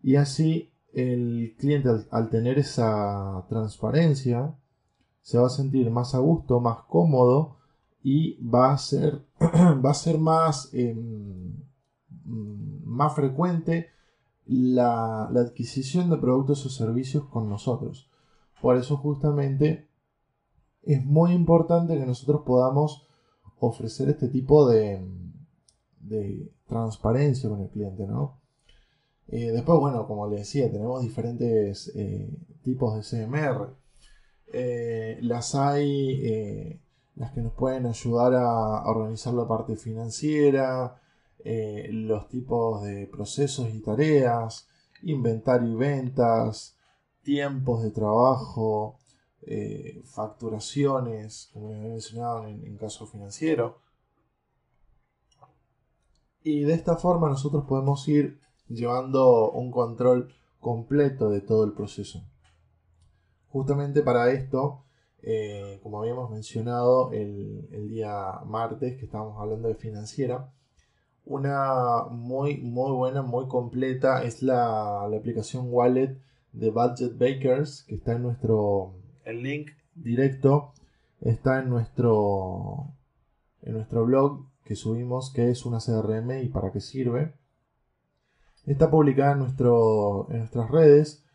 Y 0.02 0.16
así 0.16 0.70
el 0.94 1.56
cliente 1.58 1.90
al, 2.12 2.30
tener 2.30 2.60
esa 2.60 3.46
transparencia 3.50 4.54
se 5.22 5.38
va 5.38 5.48
a 5.48 5.50
sentir 5.50 5.90
más 5.90 6.14
a 6.16 6.20
gusto, 6.20 6.60
más 6.60 6.80
cómodo 6.88 7.58
y 8.04 8.36
va 8.46 8.74
a 8.74 8.78
ser, 8.78 9.22
va 9.42 9.92
a 9.92 9.96
ser 9.96 10.18
más, 10.18 10.70
em, 10.74 11.56
más 12.26 13.16
frecuente 13.16 13.90
la, 14.46 15.24
adquisición 15.26 16.10
de 16.10 16.18
productos 16.18 16.66
o 16.66 16.70
servicios 16.70 17.26
con 17.26 17.50
nosotros. 17.50 18.10
Por 18.62 18.78
eso 18.78 18.98
justamente 18.98 19.88
es 20.84 21.06
muy 21.06 21.32
importante 21.32 21.98
que 21.98 22.06
nosotros 22.06 22.42
podamos 22.46 23.08
ofrecer 23.60 24.10
este 24.10 24.28
tipo 24.28 24.68
de, 24.68 25.06
transparencia 26.68 27.50
con 27.50 27.62
el 27.62 27.70
cliente, 27.70 28.06
¿no? 28.08 28.40
Eh, 29.28 29.52
después, 29.52 29.80
bueno, 29.80 30.06
como 30.06 30.28
les 30.28 30.40
decía, 30.40 30.72
tenemos 30.72 31.02
diferentes 31.02 31.92
eh, 31.96 32.30
tipos 32.62 32.96
de 32.96 33.26
CMR. 33.26 33.74
Eh, 34.52 35.18
las 35.22 35.56
hay, 35.56 36.80
las 37.16 37.32
que 37.32 37.42
nos 37.42 37.54
pueden 37.54 37.86
ayudar 37.86 38.34
a 38.36 38.84
organizar 38.86 39.34
la 39.34 39.48
parte 39.48 39.76
financiera, 39.76 41.02
eh, 41.44 41.90
los 41.92 42.28
tipos 42.30 42.84
de 42.84 43.08
procesos 43.08 43.70
y 43.74 43.80
tareas, 43.80 44.68
inventario 45.02 45.72
y 45.72 45.76
ventas, 45.76 46.78
tiempos 47.22 47.84
de 47.84 47.92
trabajo, 47.92 49.00
eh, 49.42 50.02
facturaciones, 50.06 51.50
como 51.54 51.72
he 51.72 51.78
mencionado 51.78 52.48
en, 52.48 52.66
en 52.66 52.78
caso 52.78 53.06
financiero. 53.06 53.80
Y 56.44 56.64
de 56.64 56.74
esta 56.74 56.98
forma 56.98 57.30
nosotros 57.30 57.66
podemos 57.66 58.08
ir 58.08 58.40
llevando 58.68 59.52
un 59.52 59.72
control 59.72 60.34
completo 60.60 61.30
de 61.30 61.42
todo 61.42 61.64
el 61.64 61.74
proceso. 61.74 62.24
Justamente 63.50 64.02
para 64.02 64.32
esto, 64.32 64.84
eh, 65.22 65.80
como 65.84 66.02
habíamos 66.02 66.32
mencionado 66.32 67.12
el, 67.12 67.68
el, 67.72 67.88
día 67.88 68.42
martes 68.46 68.98
que 68.98 69.06
estábamos 69.06 69.40
hablando 69.40 69.68
de 69.68 69.76
financiera, 69.76 70.52
una 71.26 72.06
muy, 72.10 72.58
muy 72.58 72.92
buena, 72.92 73.22
muy 73.22 73.48
completa 73.48 74.24
es 74.24 74.42
la, 74.42 75.04
aplicación 75.04 75.68
Wallet 75.70 76.18
de 76.52 76.70
Budget 76.70 77.18
Bakers, 77.18 77.84
que 77.84 77.96
está 77.96 78.14
en 78.14 78.24
nuestro. 78.24 78.94
El 79.26 79.42
link 79.42 79.72
directo 79.96 80.74
está 81.22 81.60
en 81.60 81.70
nuestro, 81.70 82.94
en 83.62 83.74
nuestro 83.74 84.06
blog 84.06 84.46
que 84.66 84.76
subimos, 84.76 85.32
que 85.32 85.50
es 85.50 85.66
una 85.66 85.80
CRM 85.80 86.44
y 86.44 86.50
para 86.50 86.72
qué 86.72 86.82
sirve. 86.82 87.34
Está 88.66 88.90
publicada 88.90 89.34
en, 89.34 89.40
nuestro, 89.40 90.28
en 90.30 90.40
nuestras 90.40 90.70
redes, 90.72 91.26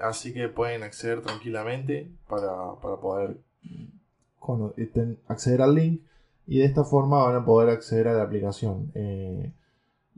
así 0.00 0.32
que 0.32 0.48
pueden 0.48 0.82
acceder 0.82 1.20
tranquilamente 1.20 2.10
para, 2.28 2.76
para 2.80 2.96
poder 2.96 3.38
acceder 5.28 5.60
al 5.62 5.74
link 5.74 6.02
y 6.46 6.58
de 6.58 6.64
esta 6.64 6.84
forma 6.84 7.22
van 7.24 7.36
a 7.36 7.44
poder 7.44 7.70
acceder 7.70 8.08
a 8.08 8.14
la 8.14 8.22
aplicación. 8.24 8.90
Eh, 8.94 9.52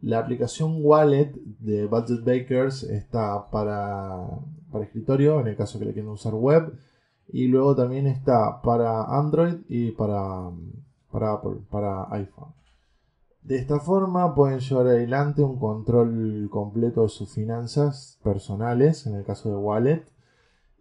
la 0.03 0.19
aplicación 0.19 0.79
Wallet 0.83 1.33
de 1.61 1.87
Budget 1.87 2.25
Bakers 2.25 2.83
está 2.83 3.51
para, 3.51 4.29
para 4.71 4.85
escritorio, 4.85 5.41
en 5.41 5.49
el 5.49 5.57
caso 5.57 5.79
que 5.79 5.87
le 5.87 5.93
quieran 5.93 6.11
usar 6.13 6.35
web. 6.35 6.75
Y 7.29 7.49
luego 7.49 7.75
también 7.75 8.07
está 8.07 8.61
para 8.61 9.05
Android 9.05 9.57
y 9.69 9.93
para, 9.93 10.51
para 11.11 11.33
Apple, 11.33 11.61
para 11.71 12.07
iPhone. 12.13 12.53
De 13.43 13.57
esta 13.57 13.79
forma 13.79 14.35
pueden 14.35 14.61
llevar 14.61 14.87
adelante 14.87 15.43
un 15.43 15.59
control 15.59 16.49
completo 16.51 17.03
de 17.03 17.09
sus 17.09 17.33
finanzas 17.33 18.19
personales, 18.23 19.07
en 19.07 19.15
el 19.17 19.25
caso 19.25 19.51
de 19.51 19.57
Wallet. 19.57 20.05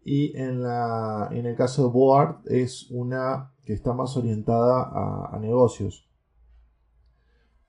Y 0.03 0.35
en, 0.37 0.61
la, 0.61 1.29
en 1.31 1.45
el 1.45 1.55
caso 1.55 1.83
de 1.83 1.93
Board 1.93 2.41
es 2.45 2.87
una 2.91 3.51
que 3.65 3.73
está 3.73 3.93
más 3.93 4.17
orientada 4.17 5.29
a, 5.31 5.39
negocios. 5.39 6.07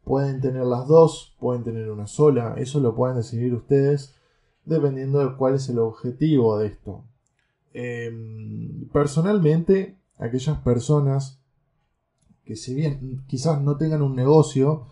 Pueden 0.03 0.41
tener 0.41 0.67
las 0.67 0.87
dos, 0.87 1.37
pueden 1.39 1.63
tener 1.63 1.91
una 1.91 2.07
sola, 2.07 2.55
eso 2.59 2.81
lo 2.81 2.95
pueden 2.95 3.17
decidir 3.17 3.55
ustedes 3.55 4.15
dependiendo 4.65 5.19
de 5.21 5.37
cuál 5.37 5.55
es 5.55 5.69
el 5.69 5.79
objetivo 5.79 6.59
de 6.59 6.67
esto. 6.69 7.05
Em, 7.73 8.89
personalmente, 8.93 9.99
aquellas 10.19 10.59
personas 10.59 11.41
que 12.45 12.57
si 12.57 12.75
bien 12.75 13.25
quizás 13.27 13.63
no 13.63 13.77
tengan 13.77 14.03
un 14.03 14.15
negocio, 14.15 14.87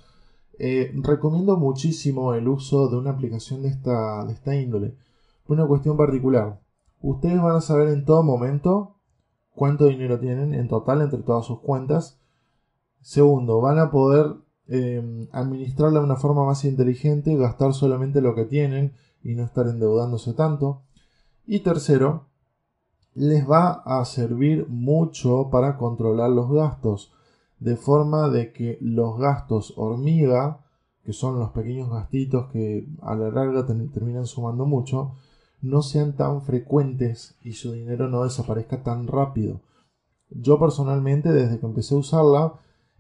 eh, 0.59 0.93
recomiendo 0.95 1.57
muchísimo 1.57 2.35
el 2.35 2.49
uso 2.49 2.89
de 2.89 2.97
una 2.97 3.11
aplicación 3.11 3.63
de 3.63 3.69
esta, 3.69 4.25
de 4.25 4.33
esta 4.33 4.55
índole. 4.55 4.95
Una 5.49 5.67
cuestión 5.67 5.97
particular. 5.97 6.61
Ustedes 7.03 7.43
van 7.43 7.57
a 7.57 7.61
saber 7.61 7.89
en 7.89 8.05
todo 8.05 8.23
momento 8.23 8.97
cuánto 9.55 9.87
dinero 9.87 10.19
tienen 10.19 10.55
en 10.55 10.69
total 10.69 11.03
entre 11.03 11.21
todas 11.21 11.45
sus 11.45 11.61
cuentas. 11.61 12.21
Segundo, 13.01 13.61
van 13.61 13.79
a 13.79 13.91
poder 13.91 14.37
eh, 14.69 15.29
administrarla 15.33 15.99
de 15.99 16.07
una 16.07 16.17
forma 16.17 16.47
más 16.47 16.65
inteligente, 16.65 17.37
gastar 17.37 17.75
solamente 17.75 18.21
lo 18.21 18.35
que 18.35 18.45
tienen 18.45 18.95
y 19.23 19.35
no 19.35 19.45
estar 19.45 19.67
endeudándose 19.67 20.33
tanto. 20.33 20.83
Y 21.47 21.61
tercero, 21.61 22.27
les 23.15 23.49
va 23.49 23.83
a 23.85 24.05
servir 24.05 24.69
mucho 24.69 25.51
para 25.51 25.77
controlar 25.77 26.31
los 26.31 26.51
gastos, 26.51 27.13
de 27.59 27.77
forma 27.77 28.29
de 28.29 28.53
que 28.53 28.79
los 28.81 29.19
gastos 29.19 29.75
hormiga 29.77 30.63
que 31.05 31.13
son 31.13 31.39
los 31.39 31.51
pequeños 31.51 31.91
gastitos 31.91 32.47
que 32.53 32.87
a 33.03 33.15
la 33.15 33.31
larga 33.31 33.67
terminan 33.67 34.27
sumando 34.27 34.67
mucho, 34.67 35.17
no 35.63 35.83
sean 35.83 36.15
tan 36.15 36.43
frecuentes 36.43 37.37
y 37.43 37.53
su 37.53 37.73
dinero 37.73 38.09
no 38.09 38.25
desaparezca 38.25 38.83
tan 38.83 39.07
rápido. 39.07 39.61
Yo 40.29 40.59
personalmente, 40.59 41.31
desde 41.31 41.59
que 41.59 41.67
empecé 41.67 41.95
a 41.95 41.99
usarla, 41.99 42.55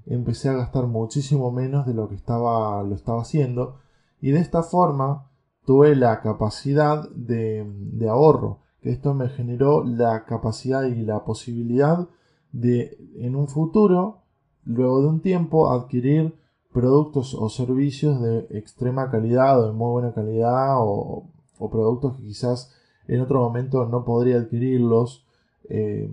empecé 0.06 0.48
a 0.48 0.54
gastar 0.54 0.86
muchísimo 0.86 1.50
menos 1.50 1.86
de 1.86 1.94
lo 1.94 2.08
que 2.08 2.14
estaba, 2.14 2.82
lo 2.82 2.94
estaba 2.94 3.22
haciendo 3.22 3.76
y 4.20 4.30
de 4.30 4.40
esta 4.40 4.62
forma 4.62 5.28
tuve 5.64 5.94
la 5.96 6.20
capacidad 6.20 7.08
de, 7.10 7.66
de 7.66 8.08
ahorro, 8.08 8.58
que 8.80 8.90
esto 8.90 9.14
me 9.14 9.28
generó 9.28 9.84
la 9.84 10.24
capacidad 10.24 10.84
y 10.84 11.02
la 11.02 11.24
posibilidad 11.24 12.08
de 12.52 12.98
en 13.16 13.36
un 13.36 13.48
futuro, 13.48 14.18
luego 14.64 15.02
de 15.02 15.08
un 15.08 15.20
tiempo, 15.20 15.70
adquirir 15.70 16.34
productos 16.72 17.34
o 17.34 17.48
servicios 17.48 18.20
de 18.20 18.46
extrema 18.50 19.10
calidad 19.10 19.60
o 19.60 19.66
de 19.66 19.72
muy 19.72 19.90
buena 19.90 20.12
calidad 20.12 20.76
o, 20.78 21.24
productos 21.70 22.16
que 22.16 22.22
quizás 22.22 22.72
en 23.08 23.20
otro 23.20 23.40
momento 23.40 23.86
no 23.86 24.04
podría 24.04 24.38
adquirirlos. 24.38 25.26
Eh, 25.68 26.10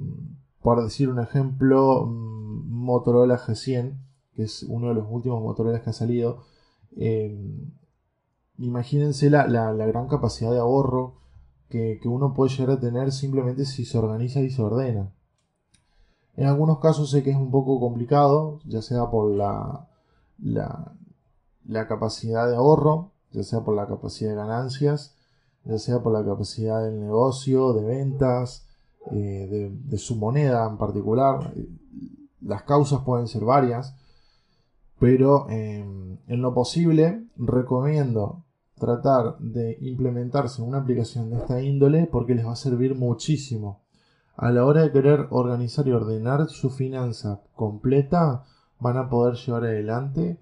por 0.61 0.83
decir 0.83 1.09
un 1.09 1.19
ejemplo, 1.19 2.05
mm, 2.05 2.69
Motorola 2.69 3.37
G100, 3.37 3.97
que 4.35 4.43
es 4.43 4.63
uno 4.63 4.89
de 4.89 4.95
los 4.95 5.07
últimos 5.09 5.41
Motorola 5.41 5.81
que 5.81 5.89
ha 5.89 5.93
salido. 5.93 6.43
Eh, 6.97 7.37
imagínense 8.57 9.29
la, 9.29 9.45
gran 9.45 10.07
capacidad 10.07 10.51
de 10.51 10.59
ahorro 10.59 11.15
que, 11.69 11.99
uno 12.05 12.33
puede 12.33 12.51
llegar 12.51 12.77
a 12.77 12.79
tener 12.79 13.11
simplemente 13.11 13.65
si 13.65 13.85
se 13.85 13.97
organiza 13.97 14.41
y 14.41 14.49
se 14.49 14.61
ordena. 14.61 15.11
En 16.35 16.47
algunos 16.47 16.79
casos 16.79 17.11
sé 17.11 17.23
que 17.23 17.31
es 17.31 17.37
un 17.37 17.51
poco 17.51 17.79
complicado, 17.79 18.59
ya 18.65 18.81
sea 18.81 19.09
por 19.09 19.31
la, 19.35 19.87
la, 20.41 21.87
capacidad 21.87 22.47
de 22.47 22.55
ahorro, 22.55 23.11
ya 23.31 23.43
sea 23.43 23.61
por 23.61 23.75
la 23.75 23.87
capacidad 23.87 24.31
de 24.31 24.35
ganancias, 24.35 25.15
ya 25.69 25.77
sea 25.77 26.01
por 26.01 26.13
la 26.13 26.25
capacidad 26.25 26.83
del 26.83 26.99
negocio, 26.99 27.73
de 27.73 27.85
ventas, 27.85 28.65
eh, 29.11 29.71
de, 29.71 29.97
su 29.97 30.15
moneda 30.15 30.67
en 30.67 30.77
particular. 30.77 31.53
Las 32.41 32.63
causas 32.63 33.01
pueden 33.01 33.27
ser 33.27 33.45
varias, 33.45 33.95
pero 34.99 35.47
eh, 35.49 35.85
en 36.27 36.41
lo 36.41 36.53
posible 36.53 37.25
recomiendo 37.37 38.43
tratar 38.79 39.37
de 39.37 39.77
implementarse 39.81 40.61
una 40.61 40.79
aplicación 40.79 41.29
de 41.29 41.37
esta 41.37 41.61
índole 41.61 42.07
porque 42.07 42.33
les 42.33 42.45
va 42.45 42.53
a 42.53 42.55
servir 42.55 42.95
muchísimo. 42.95 43.81
A 44.35 44.51
la 44.51 44.65
hora 44.65 44.81
de 44.81 44.91
querer 44.91 45.27
organizar 45.29 45.87
y 45.87 45.91
ordenar 45.91 46.49
su 46.49 46.69
finanza 46.69 47.41
completa, 47.55 48.45
van 48.79 48.97
a 48.97 49.09
poder 49.09 49.35
llevar 49.35 49.65
adelante 49.65 50.39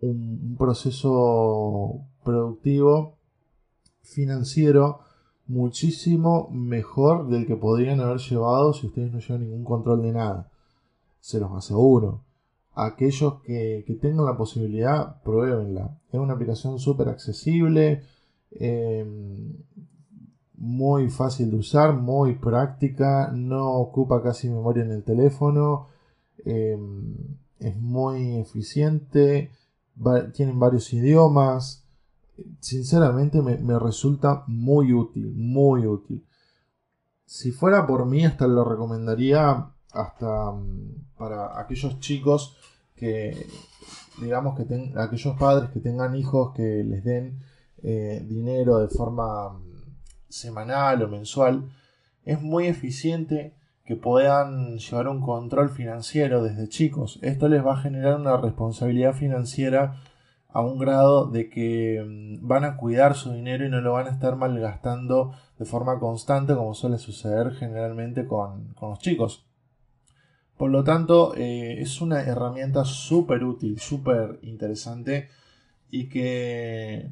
un, 0.00 0.54
proceso 0.58 2.02
productivo 2.22 3.17
financiero 4.10 5.00
muchísimo 5.46 6.48
mejor 6.50 7.28
del 7.28 7.46
que 7.46 7.56
podrían 7.56 8.00
haber 8.00 8.18
llevado 8.18 8.72
si 8.72 8.86
ustedes 8.86 9.12
no 9.12 9.18
llevan 9.20 9.40
ningún 9.40 9.64
control 9.64 10.02
de 10.02 10.12
nada. 10.12 10.50
Se 11.20 11.40
los 11.40 11.52
aseguro 11.52 12.22
aquellos 12.78 13.42
que, 13.42 13.98
tengan 14.00 14.24
la 14.24 14.36
posibilidad, 14.36 15.20
pruébenla. 15.22 15.98
Es 16.12 16.20
una 16.20 16.34
aplicación 16.34 16.78
súper 16.78 17.08
accesible, 17.08 18.02
em, 18.52 19.52
muy 20.56 21.10
fácil 21.10 21.50
de 21.50 21.56
usar, 21.56 21.94
muy 21.94 22.36
práctica, 22.36 23.30
no 23.32 23.74
ocupa 23.74 24.22
casi 24.22 24.48
memoria 24.48 24.84
en 24.84 24.92
el 24.92 25.02
teléfono, 25.02 25.88
em, 26.44 27.14
es 27.58 27.76
muy 27.76 28.36
eficiente, 28.36 29.50
tienen 30.32 30.60
varios 30.60 30.92
idiomas. 30.92 31.84
Sinceramente 32.60 33.42
me, 33.42 33.56
me 33.58 33.78
resulta 33.78 34.44
muy 34.46 34.92
útil, 34.92 35.32
muy 35.34 35.86
útil. 35.86 36.24
Si 37.24 37.52
fuera 37.52 37.86
por 37.86 38.06
mí, 38.06 38.24
hasta 38.24 38.46
lo 38.46 38.64
recomendaría 38.64 39.70
hasta 39.92 40.52
mm, 40.52 41.16
para 41.16 41.60
aquellos 41.60 42.00
chicos 42.00 42.56
que, 42.94 43.46
digamos, 44.20 44.56
que 44.56 44.64
ten, 44.64 44.96
aquellos 44.98 45.36
padres 45.36 45.70
que 45.70 45.80
tengan 45.80 46.16
hijos 46.16 46.54
que 46.54 46.84
les 46.84 47.04
den 47.04 47.38
eh, 47.82 48.24
dinero 48.26 48.78
de 48.78 48.88
forma 48.88 49.50
mm, 49.50 49.60
semanal 50.28 51.02
o 51.02 51.08
mensual, 51.08 51.70
es 52.24 52.40
muy 52.40 52.66
eficiente 52.66 53.54
que 53.84 53.96
puedan 53.96 54.76
llevar 54.78 55.08
un 55.08 55.20
control 55.20 55.70
financiero 55.70 56.42
desde 56.42 56.68
chicos. 56.68 57.18
Esto 57.22 57.48
les 57.48 57.64
va 57.64 57.74
a 57.74 57.82
generar 57.82 58.20
una 58.20 58.36
responsabilidad 58.36 59.14
financiera 59.14 60.02
a 60.58 60.62
un 60.62 60.76
grado 60.76 61.26
de 61.26 61.48
que 61.48 62.04
mm, 62.04 62.44
van 62.44 62.64
a 62.64 62.76
cuidar 62.76 63.14
su 63.14 63.32
dinero 63.32 63.64
y 63.64 63.70
no 63.70 63.80
lo 63.80 63.92
van 63.92 64.08
a 64.08 64.10
estar 64.10 64.34
malgastando 64.34 65.32
de 65.56 65.64
forma 65.64 66.00
constante 66.00 66.56
como 66.56 66.74
suele 66.74 66.98
suceder 66.98 67.52
generalmente 67.52 68.26
con, 68.26 68.74
con 68.74 68.90
los 68.90 68.98
chicos. 68.98 69.46
Por 70.56 70.70
lo 70.70 70.82
tanto, 70.82 71.36
eh, 71.36 71.80
es 71.80 72.00
una 72.00 72.22
herramienta 72.22 72.84
súper 72.84 73.44
útil, 73.44 73.78
súper 73.78 74.40
interesante 74.42 75.28
y 75.90 76.08
que, 76.08 77.08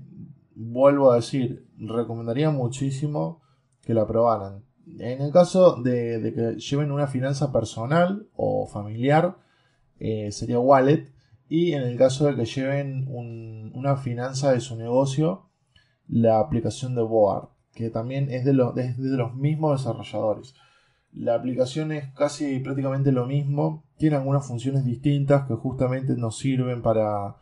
vuelvo 0.56 1.12
a 1.12 1.16
decir, 1.16 1.68
recomendaría 1.78 2.50
muchísimo 2.50 3.42
que 3.82 3.94
la 3.94 4.09
probaran. 4.09 4.64
En 4.98 5.20
el 5.20 5.30
caso 5.30 5.76
de, 5.76 6.32
que 6.35 6.59
lleven 6.59 6.90
una 6.90 7.06
finanza 7.06 7.52
personal 7.52 8.26
o 8.35 8.66
familiar, 8.66 9.37
eh, 10.00 10.32
sería 10.32 10.59
Wallet. 10.59 11.12
Y 11.48 11.72
en 11.72 11.82
el 11.82 11.96
caso 11.96 12.26
de 12.26 12.35
que 12.35 12.44
lleven 12.44 13.06
una 13.09 13.96
finanza 13.96 14.52
de 14.52 14.61
su 14.61 14.76
negocio, 14.76 15.46
la 16.09 16.40
aplicación 16.40 16.94
de 16.94 17.02
Board, 17.02 17.48
que 17.72 17.90
también 17.90 18.30
es 18.30 18.44
de, 18.44 18.52
los 18.52 19.35
mismos 19.35 19.80
desarrolladores. 19.80 20.54
La 21.12 21.35
aplicación 21.35 21.92
es 21.92 22.12
casi 22.14 22.59
prácticamente 22.59 23.12
lo 23.12 23.26
mismo. 23.26 23.85
Tiene 23.96 24.16
algunas 24.16 24.46
funciones 24.46 24.85
distintas 24.85 25.46
que 25.46 25.54
justamente 25.54 26.16
nos 26.16 26.38
sirven 26.38 26.82
para, 26.82 27.37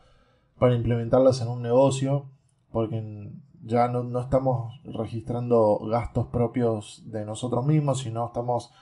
para 0.59 0.75
implementarlas 0.75 1.41
en 1.41 1.49
un 1.49 1.63
negocio. 1.63 2.31
Porque 2.71 3.33
ya 3.65 3.89
no, 3.89 4.21
estamos 4.21 4.81
registrando 4.85 5.79
gastos 5.89 6.27
propios 6.27 7.03
de 7.07 7.25
nosotros 7.25 7.65
mismos, 7.65 8.01
sino 8.01 8.27
estamos 8.27 8.73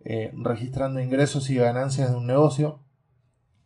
eh, 0.00 0.32
registrando 0.34 1.00
ingresos 1.00 1.48
y 1.50 1.56
ganancias 1.56 2.10
de 2.10 2.16
un 2.16 2.26
negocio. 2.26 2.80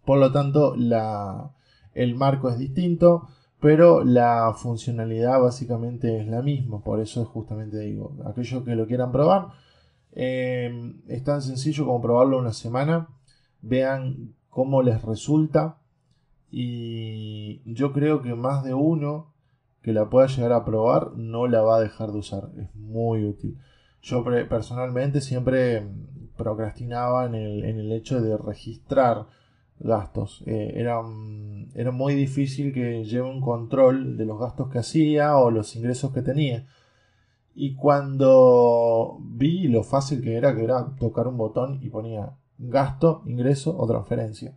Por 0.08 0.20
lo 0.20 0.32
tanto, 0.32 0.74
la, 0.74 1.50
el 1.92 2.14
marco 2.14 2.48
es 2.48 2.56
distinto, 2.56 3.28
pero 3.60 4.02
la 4.02 4.54
funcionalidad 4.56 5.38
básicamente 5.38 6.18
es 6.18 6.26
la 6.26 6.40
misma. 6.40 6.82
Por 6.82 7.00
eso 7.00 7.20
es 7.20 7.28
justamente 7.28 7.78
digo, 7.80 8.16
aquellos 8.24 8.64
que 8.64 8.74
lo 8.74 8.86
quieran 8.86 9.12
probar, 9.12 9.48
eh, 10.12 10.94
es 11.08 11.24
tan 11.24 11.42
sencillo 11.42 11.84
como 11.84 12.00
probarlo 12.00 12.38
una 12.38 12.54
semana. 12.54 13.08
Vean 13.60 14.32
cómo 14.48 14.80
les 14.80 15.02
resulta. 15.02 15.76
Y 16.50 17.60
yo 17.70 17.92
creo 17.92 18.22
que 18.22 18.34
más 18.34 18.64
de 18.64 18.72
uno 18.72 19.34
que 19.82 19.92
la 19.92 20.08
pueda 20.08 20.26
llegar 20.28 20.52
a 20.52 20.64
probar 20.64 21.18
no 21.18 21.48
la 21.48 21.60
va 21.60 21.76
a 21.76 21.80
dejar 21.80 22.12
de 22.12 22.18
usar. 22.20 22.48
Es 22.56 22.74
muy 22.74 23.26
útil. 23.26 23.58
Yo 24.00 24.24
personalmente 24.48 25.20
siempre 25.20 25.86
procrastinaba 26.38 27.26
en 27.26 27.34
el, 27.34 27.92
hecho 27.92 28.22
de 28.22 28.38
registrar 28.38 29.26
gastos. 29.80 30.42
Eh, 30.46 30.72
era, 30.76 31.00
era 31.74 31.90
muy 31.90 32.14
difícil 32.14 32.72
que 32.72 33.04
lleve 33.04 33.28
un 33.28 33.40
control 33.40 34.16
de 34.16 34.24
los 34.24 34.38
gastos 34.38 34.70
que 34.70 34.78
hacía 34.78 35.36
o 35.36 35.50
los 35.50 35.74
ingresos 35.76 36.12
que 36.12 36.22
tenía. 36.22 36.66
Y 37.54 37.74
cuando 37.74 39.18
vi 39.20 39.68
lo 39.68 39.82
fácil 39.82 40.22
que 40.22 40.36
era, 40.36 40.54
que 40.54 40.64
era 40.64 40.94
tocar 40.98 41.26
un 41.26 41.36
botón 41.36 41.80
y 41.82 41.90
ponía 41.90 42.36
gasto, 42.58 43.22
ingreso 43.26 43.76
o 43.76 43.86
transferencia. 43.86 44.56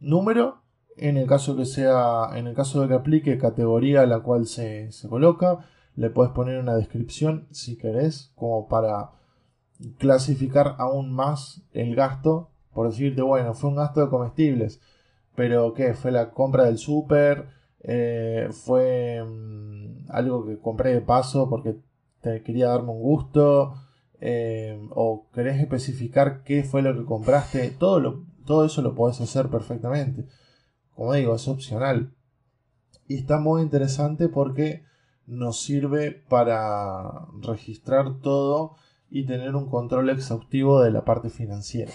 Número, 0.00 0.62
en 0.96 1.16
el 1.16 1.26
caso 1.26 1.56
que 1.56 1.64
sea, 1.64 2.30
en 2.34 2.46
el 2.46 2.54
caso 2.54 2.80
de 2.80 2.88
que 2.88 2.94
aplique 2.94 3.38
categoría 3.38 4.02
a 4.02 4.06
la 4.06 4.20
cual 4.20 4.46
se, 4.46 4.90
coloca, 5.08 5.66
le 5.96 6.10
puedes 6.10 6.32
poner 6.32 6.58
una 6.58 6.74
descripción 6.74 7.46
si 7.50 7.76
querés, 7.76 8.32
como 8.34 8.68
para 8.68 9.10
clasificar 9.98 10.76
aún 10.78 11.12
más 11.12 11.62
el 11.72 11.94
gasto. 11.94 12.50
Por 12.74 12.88
decirte, 12.90 13.22
bueno, 13.22 13.54
fue 13.54 13.70
un 13.70 13.76
gasto 13.76 14.00
de 14.00 14.10
comestibles, 14.10 14.80
pero 15.34 15.72
¿qué? 15.74 15.94
Fue 15.94 16.10
la 16.10 16.30
compra 16.30 16.64
del 16.64 16.78
súper, 16.78 17.46
eh, 17.80 18.48
fue 18.50 19.22
mm, 19.24 20.06
algo 20.10 20.46
que 20.46 20.58
compré 20.58 20.92
de 20.94 21.00
paso 21.00 21.48
porque 21.48 21.76
quería 22.44 22.68
darme 22.68 22.90
un 22.90 23.02
gusto, 23.02 23.74
eh, 24.20 24.80
o 24.90 25.26
querés 25.34 25.60
especificar 25.60 26.42
qué 26.44 26.64
fue 26.64 26.80
lo 26.80 26.94
que 26.96 27.04
compraste, 27.04 27.70
todo, 27.70 28.24
todo 28.46 28.64
eso 28.64 28.80
lo 28.82 28.94
podés 28.94 29.20
hacer 29.20 29.48
perfectamente. 29.48 30.26
Como 30.94 31.12
digo, 31.12 31.34
es 31.34 31.46
opcional. 31.48 32.14
Y 33.06 33.16
está 33.16 33.38
muy 33.38 33.62
interesante 33.62 34.28
porque 34.28 34.82
nos 35.26 35.62
sirve 35.62 36.12
para 36.12 37.26
registrar 37.42 38.18
todo 38.20 38.76
y 39.10 39.26
tener 39.26 39.54
un 39.54 39.68
control 39.68 40.10
exhaustivo 40.10 40.80
de 40.80 40.90
la 40.90 41.04
parte 41.04 41.28
financiera. 41.28 41.92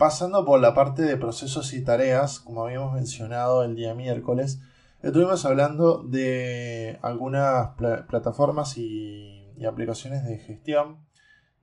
Pasando 0.00 0.46
por 0.46 0.58
la 0.60 0.72
parte 0.72 1.02
de 1.02 1.18
procesos 1.18 1.74
y 1.74 1.84
tareas, 1.84 2.40
como 2.40 2.64
habíamos 2.64 2.94
mencionado 2.94 3.64
el 3.64 3.76
día 3.76 3.94
miércoles, 3.94 4.58
estuvimos 5.02 5.44
hablando 5.44 6.02
de 6.04 6.98
algunas 7.02 7.74
plataformas 8.08 8.78
y, 8.78 9.46
aplicaciones 9.68 10.24
de 10.24 10.38
gestión 10.38 11.04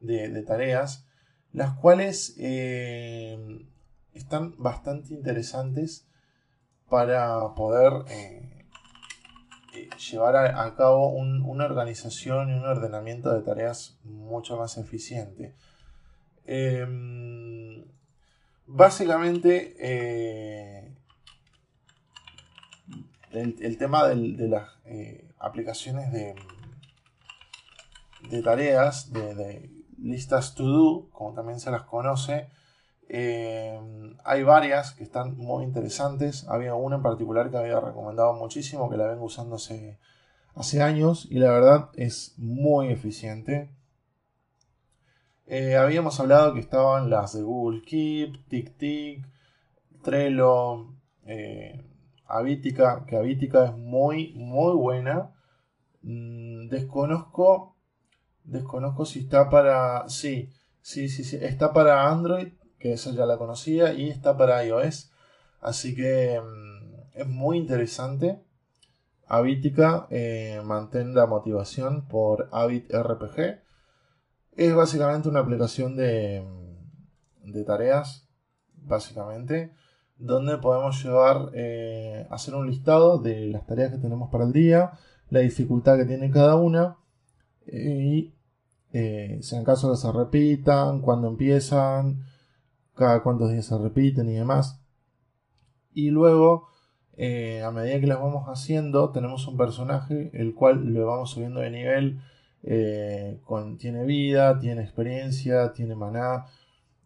de, 0.02 0.44
tareas, 0.44 1.08
las 1.52 1.74
cuales 1.80 2.36
eh, 2.38 3.40
están 4.14 4.54
bastante 4.60 5.16
interesantes 5.16 6.08
para 6.92 7.56
poder 7.56 7.92
eh, 8.08 8.68
eh, 9.74 9.90
llevar 10.12 10.36
a, 10.36 10.76
cabo 10.76 11.10
una 11.10 11.66
organización 11.66 12.52
y 12.52 12.54
un 12.54 12.66
ordenamiento 12.66 13.34
de 13.34 13.42
tareas 13.42 13.98
mucho 14.04 14.58
más 14.58 14.78
eficiente. 14.78 15.56
Em, 16.46 17.97
básicamente, 18.68 19.76
eh, 19.80 20.94
el, 23.32 23.78
tema 23.78 24.08
de 24.08 24.48
las 24.48 24.70
aplicaciones 25.40 26.12
de, 26.12 26.36
de 28.30 28.44
tareas, 28.44 29.12
de, 29.12 29.36
de 29.36 29.70
listas 29.98 30.56
to 30.56 30.64
do, 30.64 31.10
como 31.12 31.34
también 31.34 31.60
se 31.60 31.72
las 31.72 31.84
conoce, 31.84 32.50
eh, 33.10 33.80
hay 34.24 34.44
varias 34.44 34.92
que 34.92 35.04
están 35.04 35.38
muy 35.38 35.64
interesantes. 35.64 36.48
Había 36.48 36.76
una 36.76 36.98
en 36.98 37.02
particular 37.02 37.50
que 37.50 37.58
había 37.58 37.80
recomendado 37.80 38.34
muchísimo, 38.34 38.90
que 38.90 38.98
la 38.98 39.08
vengo 39.08 39.26
usando 39.26 39.56
hace, 39.56 39.98
años 40.82 41.28
y 41.30 41.40
la 41.40 41.52
verdad 41.52 41.90
es 41.96 42.34
muy 42.38 42.90
eficiente. 42.90 43.70
Eh, 45.48 45.78
habíamos 45.78 46.20
hablado 46.20 46.54
que 46.54 46.60
estaban 46.60 47.10
las 47.10 47.34
de 47.34 47.42
Google 47.42 47.82
Keep, 47.82 48.48
TickTick, 48.50 49.26
Trello, 50.04 50.94
eh, 51.26 51.84
que 53.08 53.16
Avítica 53.16 53.66
es 53.66 53.78
muy, 53.78 54.34
muy 54.34 54.74
buena. 54.74 55.32
Mm, 56.02 56.68
desconozco, 56.68 57.76
desconozco 58.44 59.06
si 59.06 59.20
está 59.20 59.50
para, 59.50 60.10
sí, 60.10 60.50
sí, 60.82 61.08
sí, 61.08 61.24
sí, 61.24 61.38
está 61.42 61.72
para 61.72 62.10
Android 62.10 62.50
que 62.80 62.94
esa 62.94 63.12
ya 63.12 63.26
la 63.26 63.38
conocía 63.38 63.94
y 63.94 64.10
está 64.10 64.38
para 64.38 64.66
iOS. 64.66 65.12
Así 65.62 65.96
que 65.96 66.42
mm, 66.42 67.20
es 67.20 67.28
muy 67.28 67.58
interesante. 67.58 68.42
Habitica 69.28 70.08
eh, 70.10 70.62
la 70.62 71.26
motivación 71.26 72.06
por 72.08 72.50
Habit 72.52 72.92
RPG. 72.94 73.67
Es 74.58 74.74
básicamente 74.74 75.30
una 75.30 75.42
aplicación 75.42 75.96
de, 75.96 76.44
tareas, 77.66 78.28
básicamente, 78.74 79.72
donde 80.18 80.58
podemos 80.58 81.04
llevar, 81.04 81.52
eh, 81.54 82.26
hacer 82.32 82.56
un 82.56 82.68
listado 82.68 83.20
de 83.20 83.48
las 83.48 83.68
tareas 83.68 83.92
que 83.92 84.00
tenemos 84.00 84.32
para 84.32 84.46
el 84.46 84.54
día, 84.54 84.94
la 85.30 85.42
dificultad 85.42 85.98
que 85.98 86.06
tiene 86.06 86.32
cada 86.32 86.56
una 86.56 86.98
y 87.68 88.34
eh, 88.94 89.38
si 89.42 89.56
en 89.56 89.64
caso 89.64 89.92
que 89.92 89.98
se 89.98 90.12
repitan, 90.12 91.02
cuando 91.02 91.28
empiezan, 91.28 92.24
cada 92.96 93.22
cuántos 93.22 93.52
días 93.52 93.66
se 93.68 93.78
repiten 93.78 94.28
y 94.28 94.34
demás. 94.34 94.82
Y 95.94 96.10
luego, 96.10 96.70
eh, 97.16 97.62
a 97.62 97.70
medida 97.70 98.00
que 98.00 98.08
las 98.08 98.20
vamos 98.20 98.46
haciendo, 98.48 99.12
tenemos 99.12 99.48
un 99.48 99.56
personaje 99.56 100.32
el 100.34 100.56
cual 100.56 100.94
le 100.94 101.02
vamos 101.02 101.30
subiendo 101.30 101.60
de 101.60 101.70
nivel. 101.70 102.22
Eh, 102.70 103.40
con, 103.46 103.78
tiene 103.78 104.04
vida, 104.04 104.60
tiene 104.60 104.82
experiencia, 104.84 105.72
tiene 105.74 105.96
maná. 105.96 106.46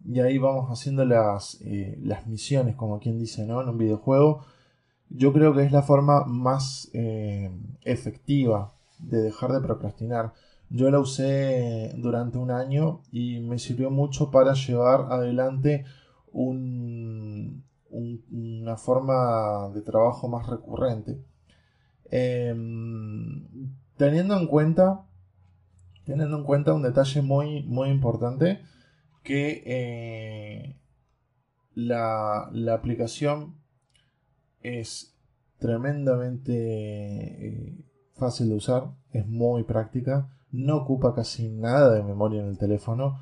Y 0.03 0.19
ahí 0.19 0.39
vamos 0.39 0.71
haciendo 0.71 1.05
las, 1.05 1.61
eh, 1.61 1.99
las 2.03 2.25
misiones, 2.25 2.75
como 2.75 2.99
quien 2.99 3.19
dice, 3.19 3.45
¿no? 3.45 3.61
En 3.61 3.69
un 3.69 3.77
videojuego. 3.77 4.43
Yo 5.09 5.31
creo 5.33 5.53
que 5.53 5.63
es 5.63 5.71
la 5.71 5.83
forma 5.83 6.25
más 6.25 6.89
efectiva 7.83 8.73
de 8.99 9.21
dejar 9.21 9.51
de 9.51 9.61
procrastinar. 9.61 10.33
Yo 10.69 10.89
la 10.89 10.99
usé 10.99 11.93
durante 11.97 12.37
un 12.37 12.49
año 12.49 13.01
y 13.11 13.41
me 13.41 13.59
sirvió 13.59 13.91
mucho 13.91 14.31
para 14.31 14.53
llevar 14.53 15.07
adelante 15.11 15.83
una 16.31 17.57
forma 18.77 19.69
de 19.73 19.81
trabajo 19.81 20.29
más 20.29 20.47
recurrente. 20.47 21.19
Em, 22.09 23.47
teniendo 23.97 24.37
en 24.37 24.47
cuenta 24.47 25.05
teniendo 26.05 26.37
en 26.37 26.43
cuenta 26.43 26.73
un 26.73 26.81
detalle 26.81 27.21
muy, 27.21 27.63
muy 27.63 27.89
importante 27.89 28.61
que 29.23 29.63
eh, 29.65 30.75
la, 31.73 32.49
aplicación 32.73 33.55
es 34.61 35.15
tremendamente 35.59 36.53
eh, 36.53 37.85
fácil 38.15 38.49
de 38.49 38.55
usar, 38.55 38.91
es 39.11 39.27
muy 39.27 39.63
práctica 39.63 40.29
no 40.51 40.77
ocupa 40.77 41.15
casi 41.15 41.49
nada 41.49 41.93
de 41.93 42.03
memoria 42.03 42.41
en 42.41 42.49
el 42.49 42.57
teléfono 42.57 43.21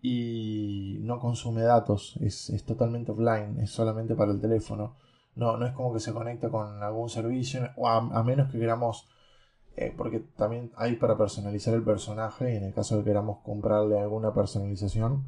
y 0.00 0.98
no 1.02 1.18
consume 1.18 1.62
datos, 1.62 2.16
es, 2.20 2.64
totalmente 2.64 3.12
offline, 3.12 3.60
es 3.60 3.70
solamente 3.70 4.14
para 4.14 4.32
el 4.32 4.40
teléfono. 4.40 4.96
No, 5.34 5.56
no 5.56 5.66
es 5.66 5.72
como 5.72 5.92
que 5.92 6.00
se 6.00 6.12
conecta 6.12 6.50
con 6.50 6.82
algún 6.82 7.08
servicio, 7.08 7.70
o 7.76 7.88
a, 7.88 8.22
menos 8.22 8.50
que 8.50 8.58
queramos, 8.58 9.08
eh, 9.76 9.94
porque 9.96 10.20
también 10.36 10.72
hay 10.76 10.96
para 10.96 11.16
personalizar 11.16 11.74
el 11.74 11.82
personaje, 11.82 12.52
y 12.52 12.56
en 12.56 12.64
el 12.64 12.74
caso 12.74 12.96
de 12.96 13.02
que 13.02 13.10
queramos 13.10 13.38
comprarle 13.44 13.98
alguna 13.98 14.34
personalización, 14.34 15.24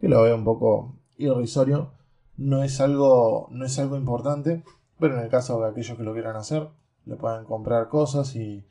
que 0.00 0.08
lo 0.08 0.22
veo 0.22 0.34
un 0.36 0.44
poco 0.44 0.96
irrisorio, 1.18 1.92
no 2.36 2.62
es 2.62 2.80
algo, 2.80 3.48
no 3.50 3.66
es 3.66 3.78
algo 3.78 3.96
importante, 3.96 4.64
pero 4.98 5.16
en 5.16 5.24
el 5.24 5.28
caso 5.28 5.60
de 5.60 5.68
aquellos 5.68 5.96
que 5.96 6.04
lo 6.04 6.12
quieran 6.12 6.36
hacer, 6.36 6.68
le 7.04 7.16
pueden 7.16 7.44
comprar 7.44 7.88
cosas 7.88 8.34
y 8.36 8.66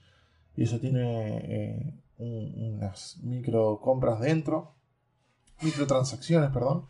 eso 0.55 0.79
tiene 0.79 1.99
eh, 2.19 2.73
unas 2.75 3.17
micro 3.23 3.79
compras 3.79 4.19
dentro, 4.19 4.73
microtransacciones, 5.61 6.51
perdón. 6.51 6.85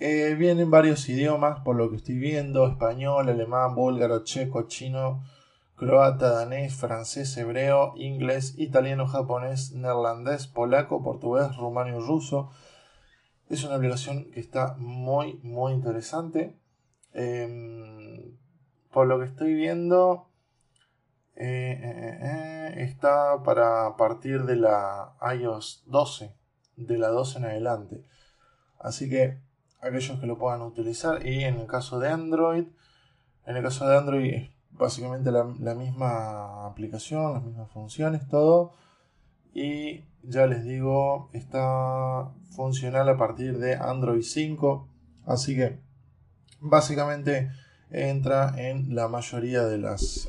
Eh, 0.00 0.34
vienen 0.38 0.70
varios 0.70 1.08
idiomas, 1.08 1.60
por 1.60 1.76
lo 1.76 1.90
que 1.90 1.96
estoy 1.96 2.16
viendo, 2.16 2.66
español, 2.66 3.28
alemán, 3.28 3.74
búlgaro, 3.74 4.24
checo, 4.24 4.66
chino, 4.66 5.22
croata, 5.82 6.30
danés, 6.30 6.74
francés, 6.76 7.36
hebreo, 7.36 7.94
inglés, 7.96 8.54
italiano, 8.56 9.08
japonés, 9.08 9.72
neerlandés, 9.72 10.46
polaco, 10.46 11.02
portugués, 11.02 11.56
rumano 11.56 11.98
y 11.98 12.00
ruso. 12.00 12.50
Es 13.48 13.64
una 13.64 13.74
aplicación 13.74 14.30
que 14.30 14.38
está 14.38 14.76
muy, 14.78 15.40
muy 15.42 15.72
interesante. 15.72 16.56
Em, 17.12 18.36
por 18.92 19.08
lo 19.08 19.18
que 19.18 19.26
estoy 19.26 19.54
viendo, 19.54 20.28
eh, 21.34 21.80
eh, 21.82 22.18
eh, 22.22 22.82
está 22.84 23.42
para 23.42 23.96
partir 23.96 24.44
de 24.44 24.54
la 24.56 25.16
iOS 25.36 25.82
12, 25.86 26.32
de 26.76 26.98
la 26.98 27.08
12 27.08 27.38
en 27.38 27.44
adelante. 27.46 28.04
Así 28.78 29.10
que 29.10 29.40
aquellos 29.80 30.20
que 30.20 30.26
lo 30.26 30.38
puedan 30.38 30.62
utilizar 30.62 31.26
y 31.26 31.42
en 31.42 31.58
el 31.58 31.66
caso 31.66 31.98
de 31.98 32.08
Android, 32.08 32.66
en 33.46 33.56
el 33.56 33.62
caso 33.64 33.88
de 33.88 33.96
Android 33.96 34.52
básicamente 34.82 35.30
la, 35.30 35.44
misma 35.74 36.66
aplicación, 36.66 37.34
las 37.34 37.44
mismas 37.44 37.70
funciones, 37.70 38.28
todo. 38.28 38.72
Y 39.54 40.04
ya 40.22 40.46
les 40.46 40.64
digo, 40.64 41.30
está 41.32 42.30
funcional 42.54 43.08
a 43.08 43.16
partir 43.16 43.58
de 43.58 43.76
Android 43.76 44.22
5. 44.22 44.88
Así 45.24 45.56
que 45.56 45.78
básicamente 46.60 47.50
entra 47.90 48.54
en 48.56 48.94
la 48.94 49.08
mayoría 49.08 49.64
de 49.64 49.78
las 49.78 50.28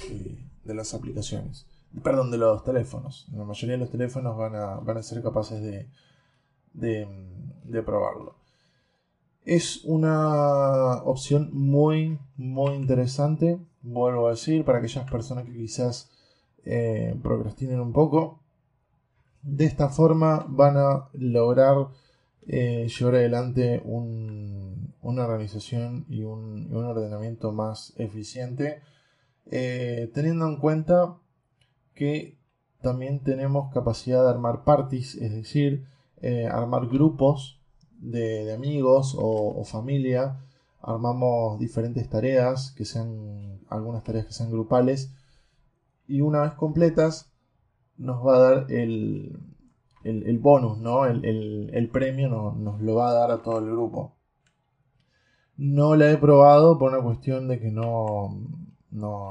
de 0.63 0.73
las 0.73 0.93
aplicaciones. 0.93 1.65
Perdón, 2.03 2.31
de 2.31 2.37
los 2.37 2.63
teléfonos. 2.63 3.27
La 3.33 3.43
mayoría 3.43 3.73
de 3.73 3.81
los 3.81 3.91
teléfonos 3.91 4.37
van 4.37 4.55
a, 4.55 4.75
van 4.75 4.97
a 4.97 5.03
ser 5.03 5.21
capaces 5.21 5.61
de, 5.61 5.87
de, 6.73 7.83
probarlo. 7.83 8.35
Es 9.45 9.83
una 9.83 11.03
opción 11.03 11.49
muy, 11.53 12.19
muy 12.35 12.73
interesante. 12.73 13.59
Vuelvo 13.83 14.27
a 14.27 14.31
decir, 14.31 14.65
para 14.65 14.79
aquellas 14.79 15.09
personas 15.09 15.45
que 15.45 15.53
quizás 15.53 16.09
eh, 16.65 17.15
procrastinen 17.21 17.79
un 17.79 17.93
poco. 17.93 18.39
De 19.41 19.65
esta 19.65 19.89
forma 19.89 20.45
van 20.47 20.77
a 20.77 21.09
lograr 21.13 21.89
eh, 22.47 22.87
llevar 22.87 23.15
adelante 23.15 23.81
una 23.85 25.25
organización 25.25 26.05
y 26.09 26.23
un, 26.23 26.67
y 26.71 26.75
un 26.75 26.85
ordenamiento 26.85 27.51
más 27.51 27.93
eficiente 27.97 28.81
eh, 29.45 30.09
teniendo 30.13 30.47
en 30.47 30.57
cuenta 30.57 31.17
que 31.95 32.37
también 32.81 33.23
tenemos 33.23 33.73
capacidad 33.73 34.23
de 34.23 34.29
armar 34.29 34.63
parties, 34.63 35.15
es 35.15 35.33
decir, 35.33 35.85
eh, 36.21 36.47
armar 36.47 36.87
grupos 36.87 37.59
de, 37.99 38.53
amigos 38.53 39.15
o, 39.17 39.63
familia, 39.63 40.42
armamos 40.83 41.59
diferentes 41.59 42.07
tareas, 42.09 42.71
que 42.77 42.85
sean 42.85 43.59
algunas 43.69 44.03
tareas 44.03 44.27
que 44.27 44.33
sean 44.33 44.51
grupales, 44.51 45.13
y 46.07 46.21
una 46.21 46.41
vez 46.41 46.53
completas 46.53 47.31
nos 47.97 48.25
va 48.25 48.35
a 48.35 48.39
dar 48.39 48.71
el, 48.71 49.39
el, 50.03 50.39
bonus, 50.39 50.77
¿no? 50.77 51.05
El, 51.05 51.89
premio 51.91 52.29
nos 52.29 52.81
lo 52.81 52.95
va 52.95 53.09
a 53.09 53.13
dar 53.13 53.31
a 53.31 53.41
todo 53.41 53.59
el 53.59 53.65
grupo. 53.65 54.15
No 55.55 55.95
la 55.95 56.11
he 56.11 56.17
probado 56.17 56.77
por 56.77 56.91
una 56.91 57.03
cuestión 57.03 57.47
de 57.47 57.59
que 57.59 57.71
no, 57.71 58.37
no, 58.91 59.29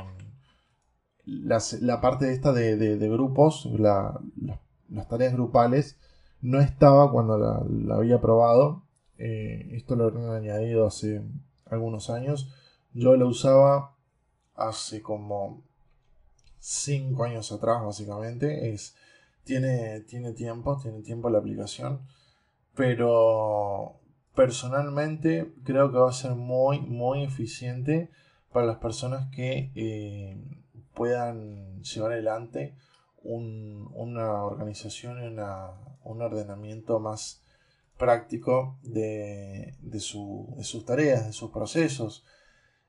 la 1.25 2.01
parte 2.01 2.33
esta 2.33 2.53
de, 2.53 3.09
grupos, 3.09 3.69
las 3.79 5.09
tareas 5.09 5.33
grupales, 5.35 5.99
no 6.41 6.61
estaba 6.61 7.11
cuando 7.11 7.38
la, 7.38 7.95
había 7.95 8.21
probado. 8.21 8.83
Eh, 9.24 9.76
esto 9.76 9.94
lo 9.94 10.08
han 10.08 10.42
añadido 10.42 10.85
hace 10.85 11.22
algunos 11.66 12.11
años. 12.11 12.52
Yo 12.92 13.14
lo 13.14 13.28
usaba 13.28 13.94
hace 14.56 15.00
como 15.00 15.62
5 16.58 17.22
años 17.22 17.52
atrás, 17.52 17.85
básicamente. 17.85 18.72
Es, 18.72 18.96
tiene, 19.44 20.00
tiene 20.00 20.32
tiempo, 20.32 20.76
tiene 20.82 21.02
tiempo 21.02 21.30
la 21.30 21.38
aplicación. 21.38 22.00
Pero 22.74 24.00
personalmente 24.35 25.54
creo 25.62 25.92
que 25.92 25.98
va 25.98 26.11
a 26.11 26.12
ser 26.12 26.32
muy, 26.32 26.80
muy 26.80 27.22
eficiente 27.22 28.11
para 28.52 28.66
las 28.66 28.78
personas 28.78 29.30
que 29.30 29.70
eh, 29.76 30.37
puedan 30.94 31.80
llevar 31.82 32.12
adelante 32.12 32.74
una 33.22 34.42
organización 34.42 35.22
y 35.22 35.28
un 35.28 36.22
ordenamiento 36.22 36.98
más 36.98 37.41
práctico 38.03 38.81
de, 38.83 39.77
sus 40.01 40.85
tareas, 40.85 41.27
de 41.27 41.33
sus 41.33 41.53
procesos. 41.53 42.25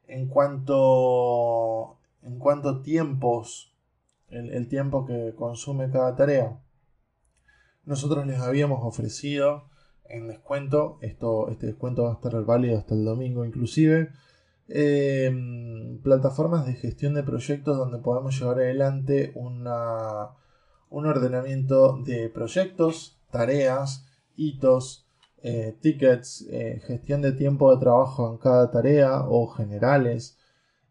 En 0.08 0.28
cuanto, 0.28 2.00
en 2.24 2.40
cuanto 2.40 2.82
tiempos, 2.82 3.76
el, 4.30 4.68
tiempo 4.68 5.06
que 5.06 5.36
consume 5.36 5.92
cada 5.92 6.16
tarea, 6.16 6.60
nosotros 7.86 8.26
les 8.26 8.40
habíamos 8.40 8.80
ofrecido 8.84 9.70
en 10.06 10.28
descuento, 10.28 10.98
esto, 11.02 11.50
este 11.50 11.68
descuento 11.68 12.06
va 12.06 12.12
a 12.12 12.14
estar 12.16 12.44
válido 12.44 12.80
hasta 12.80 12.96
el 12.96 13.06
domingo 13.06 13.46
inclusive, 13.46 14.10
Em, 14.68 16.00
plataformas 16.02 16.66
de 16.66 16.74
gestión 16.74 17.14
de 17.14 17.24
proyectos 17.24 17.78
donde 17.78 18.00
podemos 18.00 18.40
llevar 18.40 18.58
adelante 18.58 19.32
una, 19.36 20.30
un 20.90 21.06
ordenamiento 21.06 21.98
de 22.04 22.30
proyectos, 22.30 23.20
tareas, 23.30 24.08
hitos, 24.36 25.03
eh, 25.46 25.76
tickets, 25.82 26.48
eh, 26.50 26.82
gestión 26.88 27.22
de 27.22 27.34
tiempo 27.34 27.70
de 27.76 27.82
trabajo 27.82 28.32
en 28.32 28.38
cada 28.38 28.72
tarea 28.72 29.26
o 29.28 29.48
generales, 29.48 30.38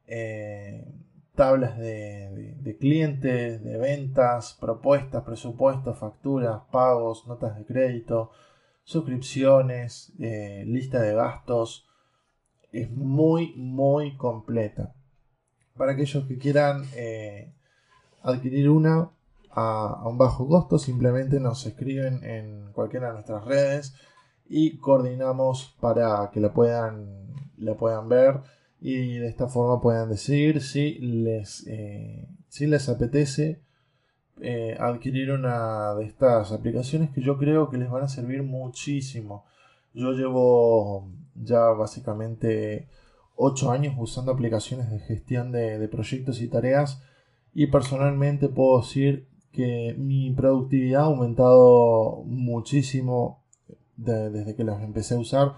eh, 0.07 0.87
tablas 1.35 1.79
de, 1.79 2.77
clientes, 2.79 3.65
de 3.65 3.79
ventas, 3.79 4.59
propuestas, 4.61 5.25
presupuestos, 5.25 5.99
facturas, 5.99 6.61
pagos, 6.71 7.27
notas 7.27 7.57
de 7.57 7.65
crédito, 7.65 8.31
suscripciones, 8.85 10.13
lista 10.19 11.01
de 11.01 11.15
gastos, 11.15 11.87
es 12.73 12.91
muy, 12.91 13.55
muy 13.57 14.19
completa. 14.19 14.95
Para 15.79 15.93
aquellos 15.93 16.27
que 16.27 16.37
quieran 16.37 16.85
adquirir 18.23 18.69
una 18.69 19.11
a, 19.51 20.07
un 20.07 20.19
bajo 20.19 20.47
costo, 20.47 20.79
simplemente 20.79 21.41
nos 21.41 21.65
escriben 21.65 22.23
en 22.23 22.71
cualquiera 22.73 23.07
de 23.09 23.13
nuestras 23.15 23.47
redes 23.47 23.95
y 24.49 24.79
coordinamos 24.79 25.77
para 25.81 26.31
que 26.33 26.41
la 26.41 26.53
puedan, 26.53 27.07
puedan 27.79 28.09
ver 28.09 28.41
y 28.81 29.15
de 29.19 29.29
esta 29.29 29.49
forma 29.49 29.81
puedan 29.81 30.11
decidir 30.11 30.61
si 30.61 30.99
les, 30.99 31.67
eh, 31.67 32.29
si 32.49 32.67
les 32.67 32.89
apetece 32.89 33.61
eh, 34.41 34.77
adquirir 34.81 35.31
una 35.31 35.95
de 35.95 36.05
estas 36.05 36.51
aplicaciones 36.53 37.11
que 37.11 37.21
yo 37.21 37.39
creo 37.39 37.71
que 37.71 37.77
les 37.77 37.89
van 37.91 38.03
a 38.03 38.09
servir 38.09 38.43
muchísimo. 38.43 39.45
Yo 39.95 40.13
llevo 40.13 41.09
ya 41.35 41.67
básicamente 41.67 42.89
8 43.37 43.71
años 43.71 43.95
usando 43.99 44.33
aplicaciones 44.33 44.91
de 44.91 44.99
gestión 45.01 45.53
de, 45.53 45.87
proyectos 45.89 46.41
y 46.41 46.49
tareas 46.49 47.03
y 47.55 47.67
personalmente 47.67 48.49
puedo 48.49 48.81
decir 48.81 49.29
que 49.53 49.95
mi 49.99 50.31
productividad 50.33 51.03
ha 51.03 51.07
aumentado 51.07 52.23
muchísimo 52.25 53.42
desde 53.97 54.57
que 54.57 54.65
las 54.65 54.83
empecé 54.83 55.15
a 55.15 55.19
usar 55.19 55.55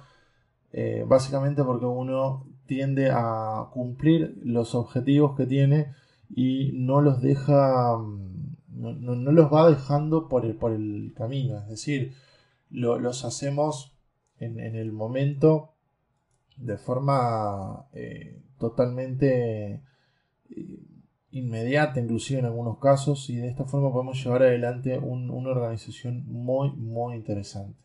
eh, 0.73 1.05
básicamente 1.07 1.63
porque 1.63 1.87
uno 1.87 2.47
tiende 2.67 3.11
a 3.13 3.69
cumplir 3.73 4.41
los 4.43 4.75
objetivos 4.75 5.37
que 5.37 5.47
tiene 5.47 5.95
y 6.35 6.73
no 6.75 7.01
los 7.01 7.21
deja 7.21 7.97
no, 8.69 9.33
los 9.33 9.53
va 9.53 9.71
dejando 9.71 10.29
por 10.29 10.45
el, 10.45 10.57
por 10.57 10.73
el 10.73 11.15
camino 11.17 11.59
es 11.59 11.69
decir 11.69 12.15
los 12.71 13.25
hacemos 13.25 13.95
en, 14.39 14.59
el 14.59 14.93
momento 14.93 15.75
de 16.57 16.77
forma 16.77 17.87
eh, 17.93 18.43
totalmente 18.59 19.83
eh, 20.51 20.79
inmediata, 21.31 22.01
inclusive 22.01 22.41
en 22.41 22.47
algunos 22.47 22.79
casos, 22.79 23.29
y 23.29 23.37
de 23.37 23.49
esta 23.49 23.65
forma 23.65 23.93
podemos 23.93 24.23
llevar 24.23 24.43
adelante 24.43 24.99
una 24.99 25.51
organización 25.51 26.25
muy, 26.27 26.71
muy 26.73 27.17
interesante. 27.17 27.84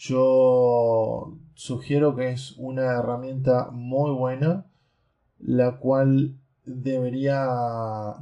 Yo 0.00 1.36
sugiero 1.54 2.16
que 2.16 2.30
es 2.30 2.54
una 2.56 2.84
herramienta 2.98 3.70
muy 3.70 4.10
buena, 4.12 4.66
la 5.38 5.78
cual 5.78 6.36
debería, 6.64 7.46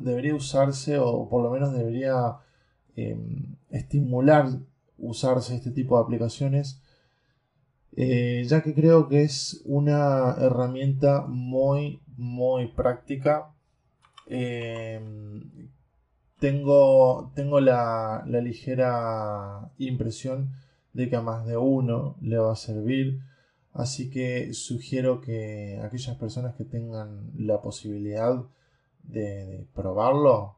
debería 0.00 0.34
usarse 0.34 0.98
o 0.98 1.28
por 1.28 1.42
lo 1.42 1.50
menos 1.50 1.72
debería 1.72 2.38
em, 2.96 3.56
estimular 3.70 4.48
usarse 4.98 5.54
este 5.54 5.70
tipo 5.70 5.96
de 5.96 6.02
aplicaciones 6.02 6.82
eh, 8.00 8.44
ya 8.46 8.62
que 8.62 8.74
creo 8.74 9.08
que 9.08 9.22
es 9.22 9.60
una 9.64 10.36
herramienta 10.38 11.22
muy, 11.26 12.00
muy 12.16 12.68
práctica. 12.68 13.50
Eh, 14.28 15.00
tengo, 16.38 17.32
tengo 17.34 17.58
la, 17.58 18.24
ligera 18.26 19.72
impresión 19.78 20.50
de 20.92 21.08
que 21.08 21.16
a 21.16 21.22
más 21.22 21.46
de 21.46 21.56
uno 21.56 22.16
le 22.20 22.38
va 22.38 22.52
a 22.52 22.56
servir. 22.56 23.20
Así 23.72 24.10
que 24.10 24.52
sugiero 24.54 25.20
que 25.20 25.80
aquellas 25.82 26.16
personas 26.16 26.54
que 26.56 26.64
tengan 26.64 27.30
la 27.36 27.60
posibilidad 27.60 28.44
de, 29.02 29.66
probarlo, 29.74 30.56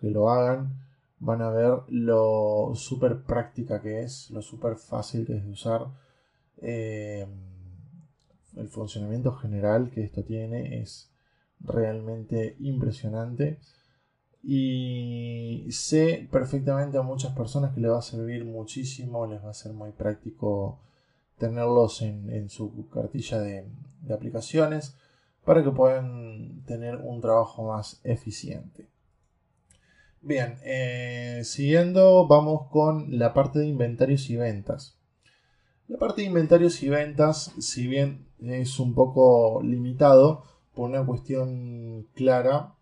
que 0.00 0.10
lo 0.10 0.30
hagan, 0.30 0.80
van 1.18 1.42
a 1.42 1.50
ver 1.50 1.78
lo 1.88 2.72
súper 2.74 3.22
práctica 3.22 3.80
que 3.80 4.02
es, 4.02 4.30
lo 4.30 4.42
súper 4.42 4.76
fácil 4.76 5.26
que 5.26 5.36
es 5.36 5.44
de 5.44 5.50
usar 5.50 5.86
eh, 6.58 7.26
el 8.56 8.68
funcionamiento 8.68 9.32
general 9.32 9.90
que 9.90 10.02
esto 10.04 10.24
tiene 10.24 10.80
es 10.80 11.10
realmente 11.60 12.56
impresionante 12.60 13.58
y 14.46 15.66
sé 15.70 16.28
perfectamente 16.30 16.98
a 16.98 17.02
muchas 17.02 17.32
personas 17.32 17.74
que 17.74 17.80
les 17.80 17.90
va 17.90 17.98
a 17.98 18.02
servir 18.02 18.44
muchísimo, 18.44 19.26
les 19.26 19.42
va 19.42 19.50
a 19.50 19.54
ser 19.54 19.72
muy 19.72 19.92
práctico 19.92 20.80
tenerlos 21.38 22.02
en, 22.02 22.48
su 22.50 22.88
cartilla 22.90 23.40
de, 23.40 23.66
aplicaciones 24.12 24.96
para 25.44 25.62
que 25.62 25.70
puedan 25.70 26.62
tener 26.66 26.96
un 26.96 27.20
trabajo 27.20 27.66
más 27.66 28.00
eficiente. 28.04 28.86
Bien, 30.20 30.58
eh, 30.62 31.40
siguiendo 31.44 32.26
vamos 32.26 32.68
con 32.70 33.18
la 33.18 33.34
parte 33.34 33.58
de 33.58 33.66
inventarios 33.66 34.28
y 34.30 34.36
ventas. 34.36 34.98
La 35.88 35.98
parte 35.98 36.22
de 36.22 36.28
inventarios 36.28 36.82
y 36.82 36.88
ventas, 36.88 37.52
si 37.58 37.86
bien 37.86 38.26
es 38.40 38.78
un 38.78 38.94
poco 38.94 39.62
limitado 39.62 40.44
por 40.74 40.88
una 40.90 41.04
cuestión 41.04 42.06
clara, 42.14 42.73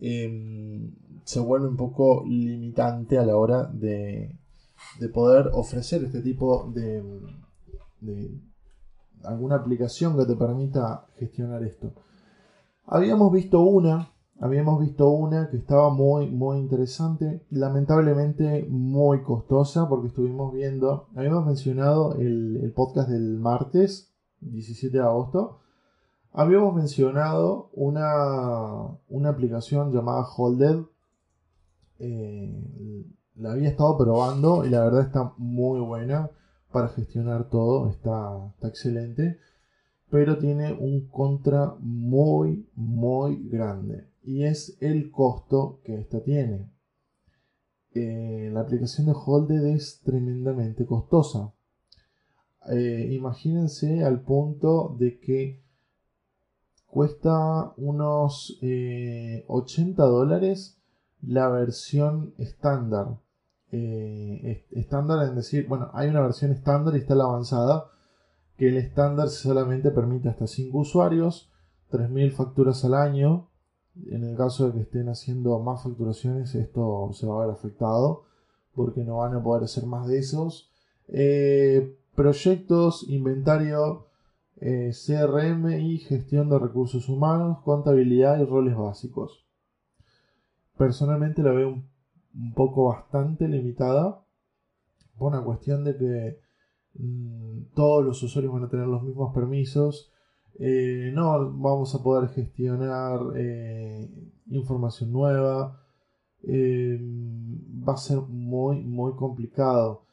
em, 0.00 0.92
se 1.24 1.40
vuelve 1.40 1.68
un 1.68 1.76
poco 1.76 2.24
limitante 2.26 3.18
a 3.18 3.24
la 3.24 3.36
hora 3.36 3.64
de, 3.64 4.36
poder 5.12 5.50
ofrecer 5.52 6.04
este 6.04 6.20
tipo 6.20 6.70
de, 6.72 7.02
de 8.00 8.30
alguna 9.24 9.56
aplicación 9.56 10.16
que 10.16 10.24
te 10.24 10.36
permita 10.36 11.06
gestionar 11.16 11.62
esto. 11.62 11.92
Habíamos 12.86 13.32
visto 13.32 13.60
una 13.60 14.12
Habíamos 14.40 14.78
visto 14.78 15.08
una 15.08 15.50
que 15.50 15.56
estaba 15.56 15.90
muy, 15.90 16.30
muy 16.30 16.58
interesante, 16.58 17.44
lamentablemente 17.50 18.64
muy 18.70 19.24
costosa 19.24 19.88
porque 19.88 20.08
estuvimos 20.08 20.54
viendo, 20.54 21.08
habíamos 21.16 21.44
mencionado 21.44 22.14
el, 22.14 22.72
podcast 22.76 23.08
del 23.08 23.36
martes, 23.40 24.12
17 24.40 24.96
de 24.96 25.02
agosto, 25.02 25.58
habíamos 26.38 26.72
mencionado 26.72 27.68
una, 27.72 28.96
una 29.08 29.28
aplicación 29.28 29.92
llamada 29.92 30.24
Holded, 30.36 30.84
eh, 31.98 33.04
la 33.34 33.50
había 33.50 33.70
estado 33.70 33.98
probando 33.98 34.64
y 34.64 34.70
la 34.70 34.84
verdad 34.84 35.00
está 35.00 35.34
muy 35.36 35.80
buena 35.80 36.30
para 36.70 36.90
gestionar 36.90 37.48
todo, 37.48 37.90
está, 37.90 38.52
está 38.54 38.68
excelente, 38.68 39.38
pero 40.10 40.38
tiene 40.38 40.74
un 40.74 41.08
contra 41.08 41.74
muy, 41.80 42.68
muy 42.76 43.48
grande 43.48 44.06
y 44.22 44.44
es 44.44 44.76
el 44.80 45.10
costo 45.10 45.80
que 45.82 45.98
esta 45.98 46.22
tiene. 46.22 46.70
Eh, 47.94 48.48
la 48.52 48.60
aplicación 48.60 49.08
de 49.08 49.14
Holded 49.16 49.74
es 49.74 50.02
tremendamente 50.04 50.86
costosa. 50.86 51.52
Eh, 52.70 53.08
imagínense 53.10 54.04
al 54.04 54.20
punto 54.20 54.94
de 55.00 55.18
que 55.18 55.67
cuesta 56.90 57.72
unos 57.76 58.58
80 58.60 58.62
eh, 58.62 60.06
dólares 60.06 60.78
la 61.22 61.48
versión 61.48 62.34
estándar. 62.38 63.18
Eh, 63.70 64.66
estándar 64.70 65.28
en 65.28 65.36
decir, 65.36 65.68
bueno, 65.68 65.90
hay 65.92 66.08
una 66.08 66.22
versión 66.22 66.52
estándar 66.52 66.94
y 66.94 66.98
está 66.98 67.14
la 67.14 67.24
avanzada, 67.24 67.90
que 68.56 68.68
el 68.68 68.76
estándar 68.76 69.28
solamente 69.28 69.90
permite 69.90 70.28
hasta 70.28 70.46
5 70.46 70.78
usuarios, 70.78 71.50
3.000 71.90 72.32
facturas 72.32 72.84
al 72.84 72.94
año. 72.94 73.48
En 74.10 74.24
el 74.24 74.36
caso 74.36 74.66
de 74.66 74.72
que 74.72 74.80
estén 74.80 75.08
haciendo 75.08 75.58
más 75.58 75.82
facturaciones, 75.82 76.54
esto 76.54 77.10
se 77.12 77.26
va 77.26 77.36
a 77.42 77.46
ver 77.46 77.54
afectado 77.54 78.24
porque 78.74 79.02
no 79.02 79.18
van 79.18 79.34
a 79.34 79.42
poder 79.42 79.64
hacer 79.64 79.86
más 79.86 80.06
de 80.06 80.18
esos. 80.18 80.70
Eh, 81.08 81.98
proyectos, 82.14 83.06
inventario, 83.08 84.07
eh, 84.60 84.90
CRM 84.92 85.70
y 85.80 85.98
gestión 85.98 86.48
de 86.48 86.58
recursos 86.58 87.08
humanos, 87.08 87.58
contabilidad 87.64 88.40
y 88.40 88.44
roles 88.44 88.76
básicos. 88.76 89.46
Personalmente 90.76 91.42
la 91.42 91.52
veo 91.52 91.68
un, 91.68 92.54
poco 92.54 92.88
bastante 92.88 93.48
limitada 93.48 94.24
por 95.16 95.32
una 95.32 95.42
cuestión 95.42 95.84
de 95.84 95.96
que 95.96 96.40
mm, 96.94 97.74
todos 97.74 98.04
los 98.04 98.22
usuarios 98.22 98.52
van 98.52 98.64
a 98.64 98.68
tener 98.68 98.86
los 98.86 99.02
mismos 99.02 99.34
permisos. 99.34 100.12
Eh, 100.58 101.10
no 101.14 101.52
vamos 101.52 101.94
a 101.94 102.02
poder 102.02 102.28
gestionar 102.30 103.20
información 104.46 105.12
nueva 105.12 105.78
eh, 106.42 106.98
va 107.00 107.94
a 107.94 107.96
ser 107.96 108.18
muy, 108.18 108.80
muy 108.82 109.14
complicado. 109.14 110.04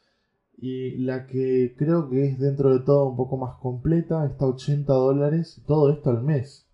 Y 0.57 0.97
la 0.97 1.27
que 1.27 1.75
creo 1.77 2.09
que 2.09 2.25
es 2.25 2.39
dentro 2.39 2.77
de 2.77 2.83
todo 2.83 3.09
un 3.09 3.17
poco 3.17 3.37
más 3.37 3.57
completa 3.57 4.25
está 4.25 4.45
80 4.45 4.93
dólares, 4.93 5.61
todo 5.67 5.91
esto 5.91 6.09
al 6.09 6.23
mes. 6.23 6.67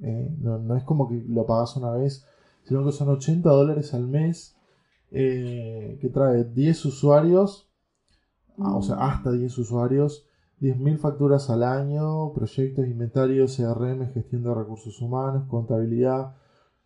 Eh, 0.00 0.34
no, 0.40 0.76
es 0.76 0.84
como 0.84 1.08
que 1.08 1.22
lo 1.28 1.46
pagas 1.46 1.76
una 1.76 1.90
vez, 1.92 2.26
sino 2.64 2.84
que 2.84 2.92
son 2.92 3.08
80 3.10 3.48
dólares 3.48 3.94
al 3.94 4.08
mes 4.08 4.56
eh, 5.10 5.98
que 6.00 6.08
trae 6.08 6.44
10 6.44 6.86
usuarios, 6.86 7.70
ah, 8.58 8.76
o 8.76 8.82
sea, 8.82 8.96
hasta 8.96 9.30
10 9.30 9.58
usuarios, 9.58 10.26
10.000 10.60 10.98
facturas 10.98 11.50
al 11.50 11.62
año, 11.62 12.32
proyectos, 12.32 12.86
inventario, 12.86 13.46
CRM, 13.46 14.12
gestión 14.12 14.42
de 14.42 14.54
recursos 14.54 15.00
humanos, 15.02 15.46
contabilidad, 15.48 16.36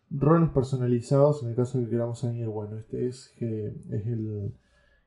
roles 0.09 0.49
personalizados 0.49 1.43
en 1.43 1.49
el 1.49 1.55
caso 1.55 1.79
que 1.79 1.89
queramos 1.89 2.23
añadir, 2.23 2.47
bueno, 2.47 2.77
este 2.77 3.07
es, 3.07 3.33
es 3.39 4.07
el 4.07 4.53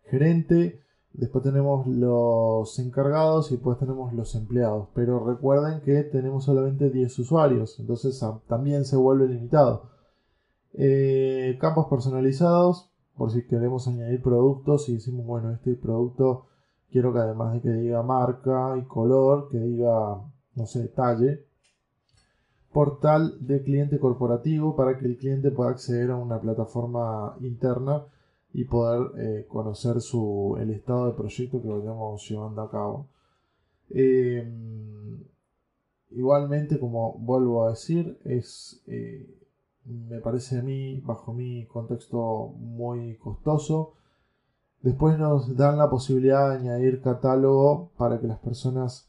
gerente, 0.04 0.80
después 1.12 1.42
tenemos 1.44 1.86
los 1.86 2.78
encargados 2.78 3.50
y 3.50 3.54
después 3.54 3.78
tenemos 3.78 4.12
los 4.12 4.34
empleados, 4.34 4.88
pero 4.94 5.24
recuerden 5.24 5.80
que 5.80 6.02
tenemos 6.04 6.44
solamente 6.44 6.90
10 6.90 7.18
usuarios, 7.18 7.78
entonces 7.80 8.24
también 8.46 8.84
se 8.84 8.96
vuelve 8.96 9.28
limitado. 9.28 9.90
Eh, 10.74 11.58
campos 11.60 11.86
personalizados, 11.88 12.90
por 13.16 13.32
si 13.32 13.46
queremos 13.46 13.88
añadir 13.88 14.22
productos 14.22 14.88
y 14.88 14.94
decimos, 14.94 15.26
bueno, 15.26 15.50
este 15.50 15.74
producto 15.74 16.46
quiero 16.90 17.12
que 17.12 17.18
además 17.18 17.54
de 17.54 17.60
que 17.60 17.70
diga 17.70 18.02
marca 18.02 18.76
y 18.78 18.82
color, 18.82 19.48
que 19.50 19.58
diga, 19.58 20.22
no 20.54 20.66
sé, 20.66 20.88
talle, 20.88 21.44
portal 22.72 23.36
de 23.40 23.62
cliente 23.62 23.98
corporativo 23.98 24.76
para 24.76 24.96
que 24.98 25.06
el 25.06 25.16
cliente 25.16 25.50
pueda 25.50 25.70
acceder 25.70 26.10
a 26.10 26.16
una 26.16 26.40
plataforma 26.40 27.36
interna 27.40 28.04
y 28.52 28.64
poder 28.64 29.12
eh, 29.18 29.46
conocer 29.48 30.00
su, 30.00 30.56
el 30.60 30.70
estado 30.70 31.06
de 31.06 31.12
proyecto 31.12 31.62
que 31.62 31.68
vayamos 31.68 32.28
llevando 32.28 32.62
a 32.62 32.70
cabo. 32.70 33.06
Em, 33.90 35.22
igualmente, 36.10 36.78
como 36.78 37.14
vuelvo 37.18 37.64
a 37.66 37.70
decir, 37.70 38.18
es, 38.24 38.82
eh, 38.86 39.28
me 39.84 40.20
parece 40.20 40.58
a 40.58 40.62
mí, 40.62 41.00
bajo 41.00 41.32
mi 41.32 41.66
contexto, 41.66 42.48
muy 42.58 43.16
costoso. 43.16 43.92
Después 44.82 45.18
nos 45.18 45.56
dan 45.56 45.78
la 45.78 45.90
posibilidad 45.90 46.50
de 46.50 46.56
añadir 46.56 47.02
catálogo 47.02 47.90
para 47.96 48.20
que 48.20 48.26
las 48.26 48.38
personas 48.38 49.06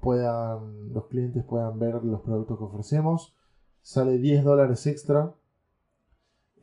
puedan, 0.00 0.92
los 0.92 1.06
clientes 1.06 1.44
puedan 1.44 1.78
ver 1.78 2.02
los 2.04 2.20
productos 2.20 2.58
que 2.58 2.64
ofrecemos. 2.64 3.34
Sale 3.82 4.18
10 4.18 4.44
dólares 4.44 4.86
extra. 4.86 5.34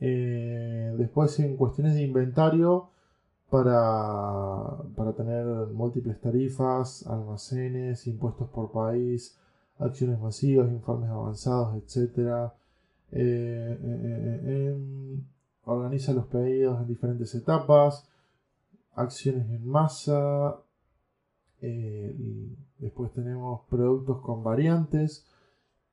Eh, 0.00 0.94
después 0.96 1.38
en 1.40 1.56
cuestiones 1.56 1.94
de 1.94 2.02
inventario 2.02 2.90
para, 3.50 4.82
para 4.96 5.12
tener 5.14 5.44
múltiples 5.68 6.20
tarifas, 6.20 7.06
almacenes, 7.06 8.06
impuestos 8.06 8.48
por 8.50 8.70
país, 8.70 9.38
acciones 9.78 10.20
masivas, 10.20 10.70
informes 10.70 11.10
avanzados, 11.10 11.76
etc. 11.76 12.52
Eh, 13.10 13.78
eh, 13.82 14.72
em, 14.74 15.24
organiza 15.64 16.12
los 16.12 16.26
pedidos 16.26 16.80
en 16.80 16.86
diferentes 16.88 17.34
etapas, 17.34 18.08
acciones 18.94 19.48
en 19.50 19.66
masa, 19.66 20.58
Después 22.78 23.12
tenemos 23.12 23.62
productos 23.68 24.20
con 24.20 24.44
variantes, 24.44 25.26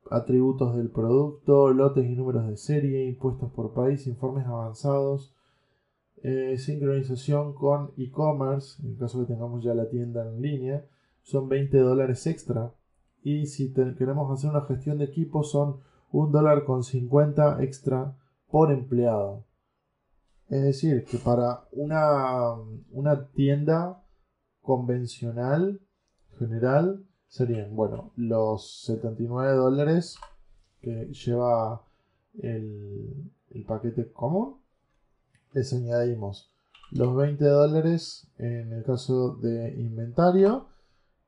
atributos 0.09 0.75
del 0.75 0.89
producto, 0.89 1.69
lotes 1.69 2.05
y 2.05 2.15
números 2.15 2.47
de 2.47 2.57
serie, 2.57 3.05
impuestos 3.05 3.51
por 3.51 3.73
país, 3.73 4.07
informes 4.07 4.45
avanzados, 4.45 5.33
eh, 6.23 6.57
sincronización 6.57 7.53
con 7.53 7.91
e-commerce, 7.97 8.81
en 8.83 8.95
caso 8.95 9.19
que 9.19 9.33
tengamos 9.33 9.63
ya 9.63 9.73
la 9.73 9.89
tienda 9.89 10.27
en 10.27 10.41
línea, 10.41 10.85
son 11.21 11.49
20 11.49 11.77
dólares 11.79 12.25
extra. 12.27 12.73
Y 13.23 13.47
si 13.47 13.73
queremos 13.73 14.31
hacer 14.31 14.51
una 14.51 14.65
gestión 14.65 14.99
de 14.99 15.05
equipo 15.05 15.43
son 15.43 15.79
un 16.11 16.31
dólar 16.31 16.63
con 16.63 16.83
50 16.83 17.63
extra 17.63 18.15
por 18.49 18.71
empleado. 18.71 19.45
Es 20.47 20.63
decir, 20.63 21.03
que 21.05 21.17
para 21.17 21.67
una, 21.71 22.53
una 22.91 23.27
tienda 23.31 24.03
convencional 24.61 25.81
general 26.37 27.03
serían, 27.27 27.75
bueno, 27.75 28.11
los 28.15 28.83
79 28.85 29.53
dólares 29.53 30.17
que 30.81 31.07
lleva 31.07 31.81
el, 32.39 33.31
paquete 33.67 34.11
común. 34.11 34.57
Les 35.53 35.73
añadimos 35.73 36.51
los 36.91 37.15
20 37.15 37.43
dólares 37.45 38.27
en 38.37 38.73
el 38.73 38.83
caso 38.83 39.35
de 39.35 39.73
inventario. 39.79 40.67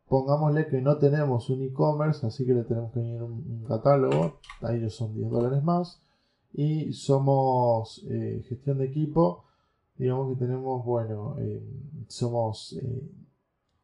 Pongámosle 0.08 0.68
que 0.68 0.82
no 0.82 0.98
tenemos 0.98 1.50
un 1.50 1.64
e-commerce, 1.64 2.26
así 2.26 2.46
que 2.46 2.54
le 2.54 2.64
tenemos 2.64 2.94
que 2.94 3.00
añadir 3.00 3.24
un, 3.24 3.66
catálogo. 3.68 4.40
Ahí 4.62 4.90
son 4.90 5.14
10 5.16 5.30
dólares 5.30 5.64
más. 5.64 6.02
Y 6.54 6.94
somos 6.94 8.06
eh, 8.10 8.44
gestión 8.48 8.78
de 8.78 8.86
equipo. 8.86 9.46
Digamos 9.98 10.30
que 10.34 10.46
tenemos, 10.46 10.86
bueno, 10.86 11.36
eh, 11.40 11.62
somos 12.08 12.78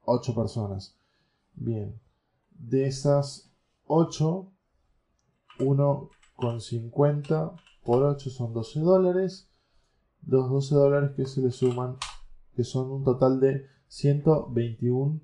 8 0.05 0.31
eh, 0.31 0.35
personas. 0.35 0.95
Bien, 1.55 1.99
de 2.51 2.87
esas 2.87 3.51
8, 3.87 4.51
1,50 5.59 7.55
por 7.83 8.03
8 8.03 8.29
son 8.29 8.53
12 8.53 8.79
dólares. 8.79 9.49
Los 10.25 10.49
12 10.49 10.75
dólares 10.75 11.11
que 11.15 11.25
se 11.25 11.41
le 11.41 11.51
suman, 11.51 11.97
que 12.55 12.63
son 12.63 12.91
un 12.91 13.03
total 13.03 13.39
de 13.39 13.65
121 13.87 15.19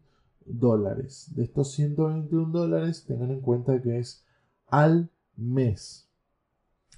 dólares. 0.45 1.31
De 1.35 1.43
estos 1.43 1.71
121 1.71 2.51
dólares, 2.51 3.05
tengan 3.05 3.31
en 3.31 3.41
cuenta 3.41 3.81
que 3.81 3.99
es 3.99 4.25
al 4.67 5.09
mes. 5.35 6.09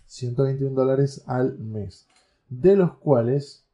121 0.08 0.76
dólares 0.76 1.24
al 1.28 1.58
mes. 1.60 2.08
De 2.50 2.76
los 2.76 2.98
cuales, 2.98 3.66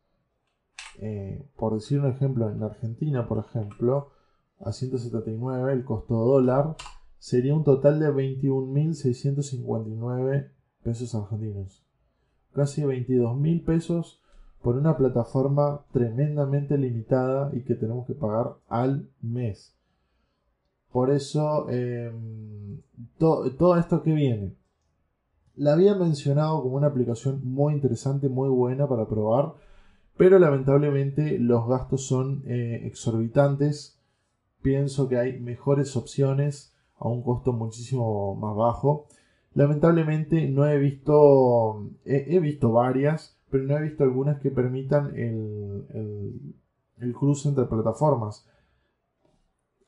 eh, 1.00 1.48
por 1.56 1.74
decir 1.74 2.00
un 2.00 2.12
ejemplo, 2.12 2.52
en 2.52 2.62
Argentina, 2.62 3.28
por 3.28 3.40
ejemplo, 3.40 4.12
a 4.60 4.72
179 4.72 5.74
el 5.74 5.84
costo 5.84 6.16
dólar, 6.16 6.76
sería 7.20 7.54
un 7.56 7.64
total 7.64 8.00
de 8.00 8.10
21.659 8.10 10.50
pesos 10.84 11.16
argentinos. 11.16 11.84
Casi 12.54 12.84
22.000 12.84 13.66
pesos 13.66 14.22
por 14.62 14.76
una 14.76 14.96
plataforma 14.98 15.86
tremendamente 15.92 16.78
limitada 16.78 17.52
y 17.54 17.64
que 17.64 17.76
tenemos 17.76 18.06
que 18.08 18.14
pagar 18.14 18.56
al 18.68 19.10
mes. 19.22 19.76
Por 20.92 21.12
eso, 21.12 21.70
em, 21.70 22.82
todo 23.18 23.78
esto 23.78 24.02
que 24.02 24.14
viene. 24.14 24.56
La 25.56 25.74
había 25.74 25.96
mencionado 25.96 26.62
como 26.62 26.78
una 26.78 26.88
aplicación 26.88 27.42
muy 27.44 27.74
interesante, 27.74 28.30
muy 28.30 28.50
buena 28.50 28.88
para 28.88 29.08
probar, 29.08 29.54
pero 30.18 30.40
lamentablemente 30.40 31.40
los 31.40 31.68
gastos 31.68 32.06
son 32.06 32.44
eh, 32.46 32.82
exorbitantes 32.86 33.97
pienso 34.68 35.08
que 35.08 35.18
hay 35.18 35.40
mejores 35.40 35.96
opciones 35.96 36.76
a 36.98 37.08
un 37.08 37.24
costo 37.24 37.54
muchísimo 37.54 38.36
más 38.36 38.54
bajo. 38.54 39.08
Lamentablemente 39.54 40.46
no 40.50 40.68
he 40.68 40.78
visto, 40.78 41.90
he, 42.04 42.38
visto 42.42 42.74
varias, 42.74 43.40
pero 43.50 43.64
no 43.64 43.78
he 43.78 43.84
visto 43.84 44.04
algunas 44.04 44.42
que 44.42 44.52
permitan 44.52 45.16
el, 45.18 46.54
el, 46.98 47.14
cruce 47.14 47.48
entre 47.48 47.64
plataformas. 47.64 48.46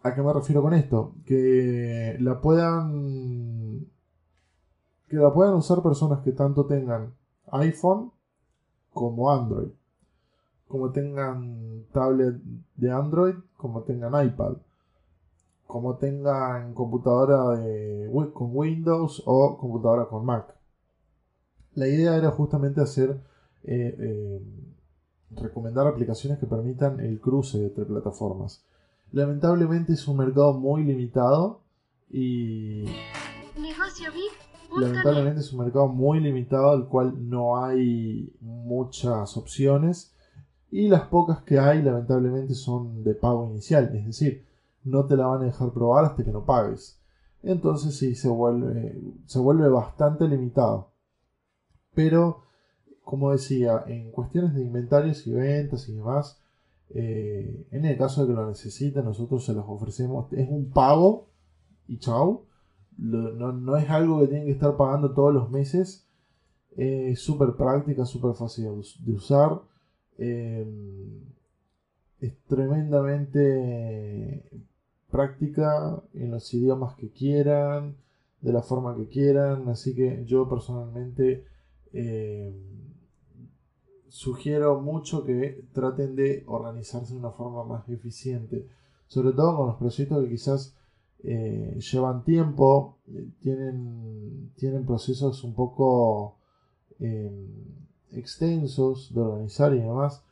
¿A 0.02 0.16
qué 0.16 0.22
me 0.22 0.32
refiero 0.32 0.62
con 0.62 0.74
esto? 0.74 1.14
Que 1.26 2.16
la 2.22 2.40
puedan 2.40 3.86
que 5.10 5.18
la 5.18 5.34
puedan 5.34 5.56
usar 5.56 5.84
personas 5.84 6.22
que 6.22 6.32
tanto 6.32 6.68
tengan 6.68 7.16
iPhone 7.52 8.14
como 8.94 9.30
Android, 9.30 9.72
como 10.70 10.94
tengan 10.94 11.84
tablet 11.92 12.36
de 12.78 12.92
Android, 12.92 13.36
como 13.58 13.84
tengan 13.84 14.26
iPad, 14.26 14.54
como 15.70 15.98
tengan 15.98 16.74
computadora 16.74 17.60
de, 17.60 18.10
con 18.34 18.50
Windows 18.58 19.22
o 19.28 19.56
computadora 19.56 20.08
con 20.08 20.26
Mac. 20.26 20.56
La 21.76 21.88
idea 21.88 22.18
era 22.18 22.32
justamente 22.32 22.82
hacer 22.82 23.12
eh, 23.66 23.96
eh, 24.00 24.42
recomendar 25.30 25.86
aplicaciones 25.86 26.40
que 26.40 26.48
permitan 26.48 27.00
el 27.00 27.22
cruce 27.22 27.64
entre 27.64 27.86
plataformas. 27.86 28.64
Lamentablemente 29.12 29.94
es 29.94 30.08
un 30.08 30.18
mercado 30.18 30.54
muy 30.54 30.84
limitado 30.84 31.62
y 32.10 32.86
lamentablemente 34.76 35.42
es 35.42 35.54
un 35.54 35.60
mercado 35.60 35.88
muy 35.88 36.20
limitado 36.20 36.72
al 36.72 36.88
cual 36.88 37.30
no 37.30 37.64
hay 37.64 38.34
muchas 38.42 39.38
opciones 39.38 40.16
y 40.72 40.88
las 40.88 41.04
pocas 41.04 41.44
que 41.44 41.60
hay 41.60 41.84
lamentablemente 41.84 42.56
son 42.56 43.04
de 43.04 43.14
pago 43.14 43.52
inicial, 43.52 43.96
es 43.96 44.08
decir, 44.08 44.49
no 44.84 45.06
te 45.06 45.18
la 45.18 45.28
van 45.28 45.42
a 45.42 45.46
dejar 45.46 45.74
probar 45.74 46.06
hasta 46.06 46.24
que 46.24 46.32
no 46.32 46.46
pagues. 46.46 47.02
Entonces 47.42 47.98
sí 47.98 48.16
se 48.16 48.30
vuelve, 48.30 49.02
se 49.26 49.40
vuelve 49.40 49.70
bastante 49.70 50.28
limitado. 50.28 50.92
Pero 51.94 52.44
como 53.04 53.32
decía, 53.32 53.84
en 53.88 54.12
cuestiones 54.12 54.54
de 54.54 54.62
inventarios 54.62 55.26
y 55.26 55.34
ventas 55.34 55.90
y 55.90 55.96
demás, 55.96 56.40
eh, 56.92 57.68
en 57.72 57.86
el 57.86 57.98
caso 57.98 58.22
de 58.22 58.28
que 58.28 58.34
lo 58.34 58.48
necesiten, 58.48 59.04
nosotros 59.04 59.46
se 59.46 59.54
los 59.54 59.66
ofrecemos. 59.68 60.32
Es 60.34 60.48
un 60.50 60.70
pago 60.70 61.30
y 61.88 61.98
chau. 61.98 62.46
no, 62.98 63.78
es 63.78 63.90
algo 63.90 64.20
que 64.20 64.28
tienen 64.28 64.46
que 64.46 64.52
estar 64.52 64.78
pagando 64.78 65.14
todos 65.14 65.34
los 65.34 65.50
meses. 65.50 66.08
Es 66.78 67.20
súper 67.20 67.56
práctica, 67.56 68.06
súper 68.06 68.36
fácil 68.36 68.66
de 68.66 69.12
usar. 69.12 69.62
Eh, 70.20 70.68
es 72.20 72.38
tremendamente 72.44 74.49
práctica 75.20 76.02
en 76.14 76.32
los 76.32 76.54
idiomas 76.54 76.96
que 76.96 77.10
quieran, 77.10 77.98
de 78.40 78.54
la 78.54 78.62
forma 78.62 78.96
que 78.96 79.10
quieran. 79.10 79.68
Así 79.68 79.94
que 79.94 80.24
yo 80.26 80.48
personalmente 80.48 81.44
eh, 81.92 82.54
sugiero 84.08 84.80
mucho 84.80 85.26
que 85.26 85.66
traten 85.74 86.16
de 86.16 86.44
organizarse 86.48 87.14
de 87.14 87.20
una 87.20 87.32
forma 87.32 87.66
más 87.66 87.90
eficiente, 87.90 88.66
sobre 89.08 89.34
todo 89.34 89.58
con 89.58 89.68
los 89.68 89.76
proyectos 89.76 90.24
que 90.24 90.30
quizás 90.30 90.74
eh, 91.24 91.78
llevan 91.92 92.24
tiempo, 92.24 92.98
eh, 93.08 93.28
tienen, 93.42 94.54
tienen 94.56 94.86
procesos 94.86 95.44
un 95.44 95.54
poco 95.54 96.38
em, 96.98 97.46
extensos 98.14 99.14
de 99.14 99.20
organizar 99.20 99.76
y 99.76 99.80
demás, 99.80 100.24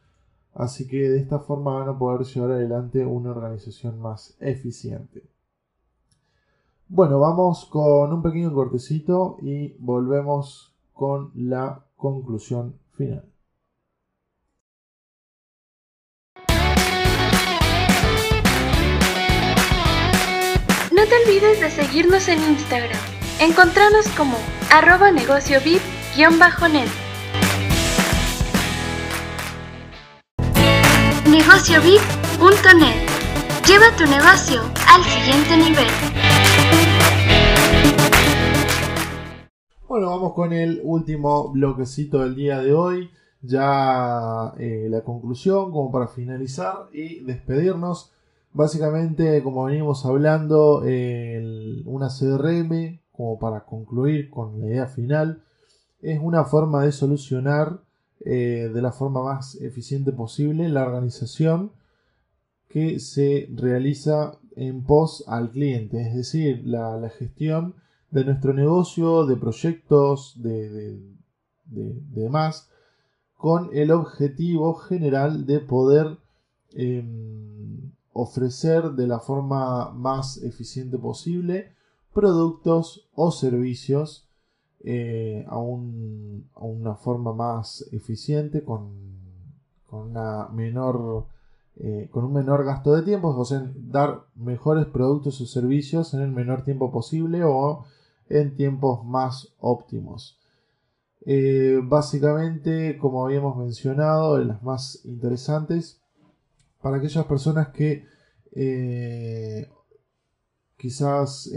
así 0.58 0.88
que 0.88 1.10
de 1.10 1.20
esta 1.20 1.40
forma 1.40 1.80
van 1.80 1.90
a 1.90 1.98
poder 1.98 2.26
llevar 2.26 2.52
adelante 2.52 3.06
una 3.06 3.32
organización 3.32 4.00
más 4.00 4.36
eficiente. 4.40 5.30
Bueno, 6.90 7.20
vamos 7.20 7.66
con 7.66 8.12
un 8.12 8.22
pequeño 8.22 8.54
cortecito 8.54 9.38
y 9.42 9.74
volvemos 9.80 10.74
con 10.94 11.32
la 11.36 11.86
conclusión 11.96 12.80
final. 12.94 13.26
No 20.92 21.04
te 21.06 21.14
olvides 21.26 21.62
de 21.62 21.70
seguirnos 21.70 22.28
en 22.30 22.40
Instagram. 22.40 23.00
Encontranos 23.40 24.08
como 24.18 24.38
arroba 24.72 25.12
negocio 25.12 25.60
VIP-net. 25.64 27.07
Negociovip.net. 31.58 33.10
Lleva 33.66 33.86
tu 33.98 34.04
negocio 34.06 34.62
al 34.94 35.04
siguiente 35.04 35.58
nivel. 35.58 35.88
Bueno, 39.88 40.12
vamos 40.12 40.34
con 40.34 40.54
el 40.54 40.82
último 40.84 41.52
bloquecito 41.52 42.20
del 42.20 42.36
día 42.36 42.60
de 42.60 42.76
hoy. 42.76 43.10
Ya 43.42 44.54
eh, 44.60 44.86
la 44.88 45.02
conclusión 45.02 45.72
como 45.72 45.92
para 45.92 46.08
finalizar 46.08 46.90
y 46.94 47.24
despedirnos. 47.24 48.12
Básicamente, 48.54 49.42
como 49.42 49.64
venimos 49.64 50.06
hablando, 50.06 50.84
una 51.86 52.10
CRM, 52.10 53.00
como 53.12 53.40
para 53.40 53.62
concluir 53.62 54.30
con 54.30 54.62
la 54.62 54.68
idea 54.68 54.86
final, 54.86 55.42
es 56.04 56.20
una 56.22 56.46
forma 56.46 56.84
de 56.84 56.92
solucionar 56.92 57.80
eh, 58.26 58.72
de 58.74 58.82
la 58.82 58.92
forma 58.92 59.24
más 59.24 59.56
eficiente 59.62 60.12
posible 60.12 60.70
la 60.70 60.86
organización 60.86 61.72
que 62.70 63.00
se 63.00 63.50
realiza 63.54 64.38
en 64.56 64.84
pos 64.84 65.24
al 65.28 65.52
cliente, 65.52 66.02
es 66.02 66.16
decir, 66.16 66.64
la, 66.66 67.10
gestión 67.10 67.76
de 68.12 68.26
nuestro 68.26 68.54
negocio, 68.54 69.26
de 69.26 69.36
proyectos, 69.36 70.34
de, 70.42 71.00
demás, 71.66 72.70
con 73.36 73.70
el 73.74 73.92
objetivo 73.92 74.74
general 74.74 75.46
de 75.46 75.60
poder 75.60 76.18
em, 76.74 77.92
ofrecer 78.14 78.92
de 78.92 79.08
la 79.08 79.20
forma 79.20 79.92
más 79.92 80.38
eficiente 80.38 80.98
posible 80.98 81.72
productos 82.14 83.08
o 83.14 83.32
servicios 83.32 84.27
eh, 84.84 85.44
a, 85.48 85.58
una 85.58 86.96
forma 86.96 87.34
más 87.34 87.88
eficiente 87.92 88.64
con, 88.64 88.92
una 89.92 90.48
menor 90.50 91.26
eh, 91.78 92.10
con 92.12 92.26
un 92.26 92.34
menor 92.34 92.64
gasto 92.64 92.94
de 92.96 93.04
tiempo, 93.04 93.30
o 93.30 93.46
sea, 93.46 93.72
dar 93.76 94.26
mejores 94.36 94.86
productos 94.86 95.40
o 95.42 95.46
servicios 95.46 96.14
en 96.14 96.22
el 96.22 96.32
menor 96.32 96.64
tiempo 96.64 96.92
posible 96.92 97.44
o 97.44 97.86
en 98.30 98.56
tiempos 98.56 99.04
más 99.06 99.54
óptimos. 99.60 100.40
Eh, 101.26 101.80
básicamente, 101.84 102.98
como 102.98 103.26
habíamos 103.26 103.58
mencionado, 103.58 104.38
las 104.40 104.62
más 104.64 105.04
interesantes 105.06 106.02
para 106.82 106.98
aquellas 106.98 107.26
personas 107.26 107.70
que 107.70 108.06
quizás 110.78 111.52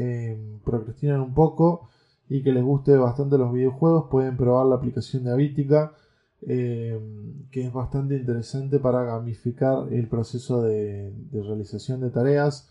procrastinan 0.65 1.21
un 1.21 1.33
poco 1.33 1.89
y 2.31 2.43
que 2.43 2.53
les 2.53 2.65
guste 2.65 2.97
bastante 2.97 3.37
los 3.37 3.53
videojuegos, 3.53 4.07
pueden 4.11 4.39
probar 4.39 4.67
la 4.67 4.77
aplicación 4.77 5.25
de 5.25 5.33
Avítica, 5.33 5.93
eh, 6.41 6.99
que 7.51 7.67
es 7.67 7.73
bastante 7.73 8.17
interesante 8.17 8.79
para 8.79 9.05
gamificar 9.05 9.93
el 9.93 10.09
proceso 10.09 10.63
de, 10.63 11.13
realización 11.33 12.01
de 12.01 12.11
tareas. 12.11 12.71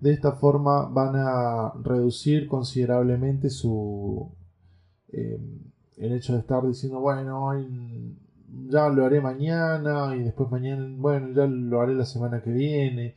De 0.00 0.12
esta 0.12 0.32
forma 0.32 0.86
van 0.86 1.14
a 1.14 1.72
reducir 1.82 2.48
considerablemente 2.48 3.50
su 3.50 4.32
el 5.96 6.12
hecho 6.12 6.32
de 6.32 6.40
estar 6.40 6.66
diciendo 6.66 6.98
bueno 6.98 7.54
ya 8.68 8.88
lo 8.88 9.04
haré 9.04 9.20
mañana 9.20 10.14
y 10.16 10.22
después 10.22 10.50
mañana, 10.50 10.86
bueno, 10.98 11.30
ya 11.34 11.46
lo 11.46 11.80
haré 11.80 11.94
la 11.94 12.06
semana 12.06 12.42
que 12.42 12.50
viene. 12.50 13.16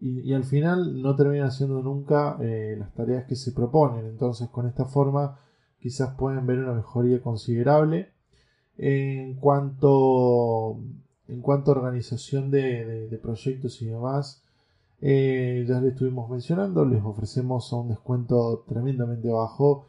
Y, 0.00 0.32
al 0.32 0.44
final 0.44 1.02
no 1.02 1.16
terminan 1.16 1.48
haciendo 1.48 1.82
nunca 1.82 2.36
eh, 2.40 2.76
las 2.78 2.92
tareas 2.94 3.24
que 3.26 3.36
se 3.36 3.52
proponen. 3.52 4.06
Entonces 4.06 4.48
con 4.48 4.66
esta 4.66 4.84
forma 4.84 5.38
quizás 5.80 6.14
pueden 6.14 6.46
ver 6.46 6.60
una 6.60 6.74
mejoría 6.74 7.20
considerable. 7.20 8.12
En 8.76 9.34
cuanto, 9.34 10.78
en 11.26 11.42
cuanto 11.42 11.72
a 11.72 11.76
organización 11.76 12.50
de, 12.50 13.18
proyectos 13.20 13.82
y 13.82 13.86
demás, 13.86 14.44
eh, 15.00 15.64
ya 15.68 15.80
les 15.80 15.92
estuvimos 15.92 16.30
mencionando, 16.30 16.84
les 16.84 17.02
ofrecemos 17.02 17.72
a 17.72 17.76
un 17.76 17.88
descuento 17.88 18.64
tremendamente 18.68 19.28
bajo, 19.30 19.86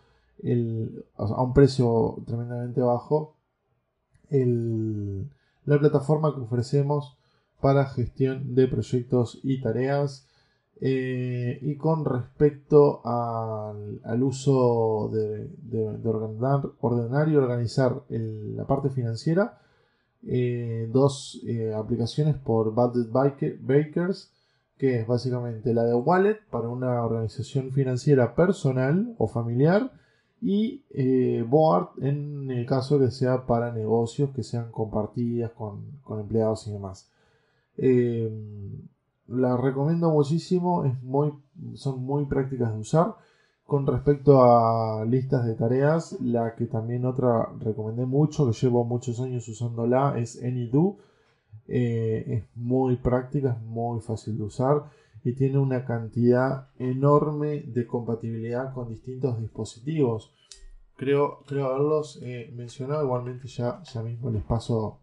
a 1.18 1.44
un 1.44 1.54
precio 1.54 2.18
tremendamente 2.26 2.82
bajo 2.82 3.36
la 4.30 5.80
plataforma 5.80 6.34
que 6.34 6.42
ofrecemos 6.42 7.19
para 7.62 7.86
gestión 7.88 8.56
de 8.56 8.68
proyectos 8.68 9.40
y 9.44 9.62
tareas. 9.62 10.26
Eh, 10.82 11.60
y 11.62 11.76
con 11.76 12.06
respecto 12.06 13.02
al, 13.04 14.24
uso 14.24 15.12
de, 15.12 15.50
ordenar, 16.80 17.28
y 17.28 17.36
organizar 17.36 18.04
la 18.08 18.66
parte 18.66 18.90
financiera, 18.90 19.60
eh, 20.26 20.90
dos 20.92 21.42
eh, 21.46 21.74
aplicaciones 21.76 22.36
por 22.38 22.74
Budget 22.74 23.60
Bakers, 23.62 24.32
que 24.78 25.02
es 25.02 25.08
básicamente 25.08 25.74
la 25.74 25.84
de 25.84 25.94
Wallet 25.94 26.40
para 26.50 26.70
una 26.70 27.04
organización 27.04 27.72
financiera 27.74 28.34
personal 28.34 29.16
o 29.18 29.28
familiar 29.28 29.92
y 30.42 30.82
board 31.44 31.90
en 32.02 32.50
el 32.50 32.66
caso 32.66 32.98
que 32.98 33.12
sea 33.12 33.46
para 33.46 33.74
negocios 33.74 34.30
que 34.34 34.44
sean 34.44 34.72
compartidas 34.72 35.52
con, 35.52 35.84
empleados 36.10 36.66
y 36.68 36.72
demás. 36.72 37.10
Eh, 37.82 38.30
la 39.28 39.58
recomiendo 39.58 40.10
muchísimo, 40.10 40.86
es 40.86 41.02
muy, 41.02 41.34
son 41.76 42.04
muy 42.04 42.26
prácticas 42.26 42.74
de 42.74 42.80
usar. 42.80 43.16
Con 43.64 43.86
respecto 43.86 44.44
a 44.44 45.06
listas 45.06 45.46
de 45.46 45.54
tareas, 45.54 46.20
la 46.22 46.56
que 46.56 46.66
también 46.66 47.06
otra 47.06 47.50
recomendé 47.60 48.06
mucho, 48.06 48.48
que 48.48 48.54
llevo 48.54 48.84
muchos 48.84 49.20
años 49.20 49.48
usándola, 49.48 50.18
es 50.18 50.42
AnyDo. 50.44 50.98
Eh, 51.68 52.24
es 52.28 52.44
muy 52.56 52.96
práctica, 52.96 53.52
es 53.52 53.62
muy 53.62 54.02
fácil 54.02 54.38
de 54.38 54.44
usar 54.44 54.86
y 55.24 55.34
tiene 55.34 55.60
una 55.60 55.86
cantidad 55.86 56.70
enorme 56.80 57.62
de 57.62 57.86
compatibilidad 57.86 58.74
con 58.74 58.90
distintos 58.90 59.40
dispositivos. 59.40 60.34
Creo, 60.96 61.44
creo 61.46 61.68
haberlos 61.68 62.20
eh, 62.24 62.52
mencionado, 62.56 63.04
igualmente 63.04 63.48
ya, 63.48 63.82
ya 63.84 64.02
mismo 64.02 64.30
les 64.32 64.44
paso 64.44 65.00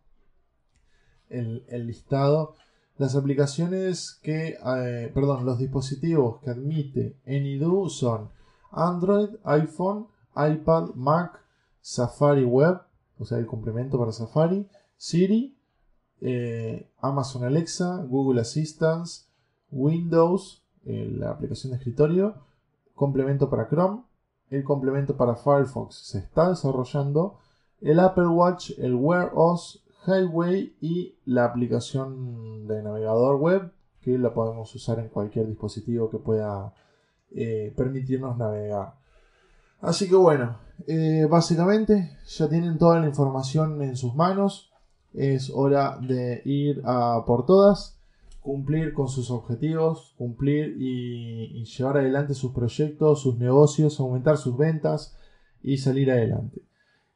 el, 1.28 1.64
listado. 1.86 2.54
Las 2.98 3.14
aplicaciones 3.14 4.18
que, 4.22 4.56
eh, 4.64 5.10
perdón, 5.12 5.44
los 5.44 5.58
dispositivos 5.58 6.40
que 6.40 6.50
admite 6.50 7.18
AnyDo 7.26 7.90
son 7.90 8.30
Android, 8.70 9.28
iPhone, 9.44 10.06
iPad, 10.34 10.94
Mac, 10.94 11.38
Safari 11.80 12.44
Web, 12.44 12.80
o 13.18 13.24
sea, 13.24 13.38
el 13.38 13.46
complemento 13.46 13.98
para 13.98 14.12
Safari, 14.12 14.66
Siri, 14.96 15.56
eh, 16.22 16.90
Amazon 17.00 17.44
Alexa, 17.44 18.02
Google 18.08 18.40
Assistant, 18.40 19.06
Windows, 19.70 20.64
eh, 20.86 21.10
la 21.10 21.30
aplicación 21.30 21.72
de 21.72 21.78
escritorio, 21.78 22.34
complemento 22.94 23.50
para 23.50 23.68
Chrome, 23.68 24.04
el 24.48 24.64
complemento 24.64 25.16
para 25.16 25.36
Firefox 25.36 25.96
se 25.96 26.18
está 26.18 26.48
desarrollando, 26.48 27.38
el 27.80 28.00
Apple 28.00 28.28
Watch, 28.28 28.70
el 28.78 28.94
Wear 28.94 29.32
OS, 29.34 29.85
Highway 30.06 30.76
y 30.80 31.14
la 31.24 31.44
aplicación 31.44 32.66
de 32.66 32.82
navegador 32.82 33.36
web 33.36 33.72
que 34.00 34.18
la 34.18 34.32
podemos 34.32 34.72
usar 34.74 35.00
en 35.00 35.08
cualquier 35.08 35.46
dispositivo 35.46 36.10
que 36.10 36.18
pueda 36.18 36.72
eh, 37.34 37.72
permitirnos 37.76 38.38
navegar. 38.38 38.94
Así 39.80 40.08
que 40.08 40.14
bueno, 40.14 40.58
eh, 40.86 41.26
básicamente 41.28 42.16
ya 42.26 42.48
tienen 42.48 42.78
toda 42.78 43.00
la 43.00 43.06
información 43.06 43.82
en 43.82 43.96
sus 43.96 44.14
manos. 44.14 44.70
Es 45.12 45.50
hora 45.50 45.98
de 46.00 46.42
ir 46.44 46.82
a 46.84 47.24
por 47.26 47.46
todas, 47.46 47.98
cumplir 48.40 48.92
con 48.92 49.08
sus 49.08 49.30
objetivos, 49.30 50.14
cumplir 50.16 50.76
y, 50.78 51.60
y 51.60 51.64
llevar 51.64 51.98
adelante 51.98 52.34
sus 52.34 52.52
proyectos, 52.52 53.22
sus 53.22 53.38
negocios, 53.38 53.98
aumentar 53.98 54.36
sus 54.36 54.56
ventas 54.56 55.16
y 55.62 55.78
salir 55.78 56.10
adelante. 56.10 56.62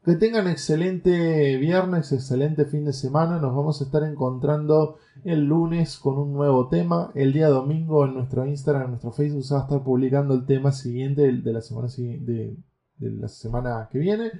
Que 0.03 0.15
tengan 0.15 0.49
excelente 0.49 1.59
viernes, 1.59 2.11
excelente 2.13 2.65
fin 2.65 2.87
de 2.87 2.95
semana. 2.95 3.39
Nos 3.39 3.55
vamos 3.55 3.81
a 3.81 3.85
estar 3.85 4.03
encontrando 4.03 4.97
el 5.25 5.45
lunes 5.45 5.99
con 5.99 6.17
un 6.17 6.33
nuevo 6.33 6.69
tema. 6.69 7.11
El 7.15 7.35
día 7.35 7.49
domingo 7.49 8.07
en 8.07 8.15
nuestro 8.15 8.47
Instagram, 8.47 8.85
en 8.85 8.91
nuestro 8.93 9.13
Facebook, 9.13 9.45
se 9.45 9.53
va 9.53 9.61
a 9.61 9.65
estar 9.65 9.85
publicando 9.85 10.33
el 10.33 10.47
tema 10.47 10.73
siguiente 10.73 11.31
de 11.31 11.53
la 11.53 11.61
semana, 11.61 11.89
de, 11.99 12.57
la 12.99 13.29
semana 13.29 13.91
que 13.93 13.99
viene. 13.99 14.31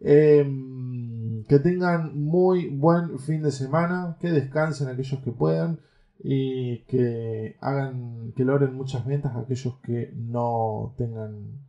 Em, 0.00 1.44
que 1.44 1.60
tengan 1.60 2.18
muy 2.20 2.68
buen 2.68 3.20
fin 3.20 3.42
de 3.44 3.52
semana, 3.52 4.16
que 4.20 4.32
descansen 4.32 4.88
aquellos 4.88 5.20
que 5.20 5.30
puedan 5.30 5.78
y 6.18 6.80
que 6.86 7.56
hagan, 7.60 8.32
que 8.34 8.44
logren 8.44 8.74
muchas 8.74 9.06
ventas 9.06 9.36
aquellos 9.36 9.76
que 9.80 10.12
no 10.16 10.92
tengan 10.98 11.62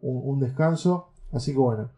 un 0.00 0.38
descanso. 0.38 1.08
Así 1.32 1.52
que 1.52 1.58
bueno. 1.58 1.97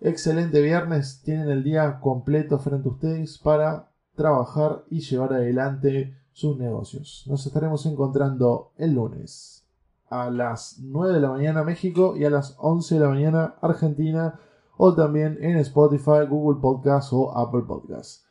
Excelente 0.00 0.62
viernes, 0.62 1.22
tienen 1.24 1.48
el 1.50 1.64
día 1.64 1.98
completo 2.00 2.58
frente 2.58 2.88
a 2.88 2.92
ustedes 2.92 3.38
para 3.38 3.90
trabajar 4.14 4.84
y 4.90 5.00
llevar 5.00 5.32
adelante 5.32 6.16
sus 6.32 6.56
negocios. 6.56 7.24
Nos 7.26 7.44
estaremos 7.44 7.84
encontrando 7.86 8.72
el 8.76 8.94
lunes 8.94 9.66
a 10.08 10.30
las 10.30 10.78
9 10.80 11.14
de 11.14 11.20
la 11.20 11.30
mañana 11.30 11.64
México 11.64 12.16
y 12.16 12.24
a 12.24 12.30
las 12.30 12.54
11 12.58 12.94
de 12.94 13.00
la 13.00 13.08
mañana 13.08 13.54
Argentina 13.60 14.38
o 14.76 14.94
también 14.94 15.36
en 15.42 15.56
Spotify, 15.56 16.26
Google 16.28 16.60
Podcast 16.60 17.12
o 17.12 17.36
Apple 17.36 17.62
Podcast. 17.66 18.24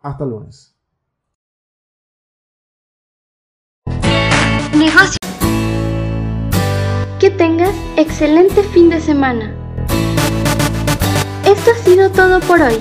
Hasta 0.00 0.24
el 0.24 0.30
lunes. 0.30 0.74
Negocio. 4.74 5.18
Que 7.20 7.30
tengas 7.30 7.74
excelente 7.96 8.62
fin 8.62 8.88
de 8.88 9.00
semana. 9.00 9.63
Esto 11.64 11.80
ha 11.80 11.84
sido 11.84 12.10
todo 12.10 12.40
por 12.40 12.60
hoy. 12.60 12.76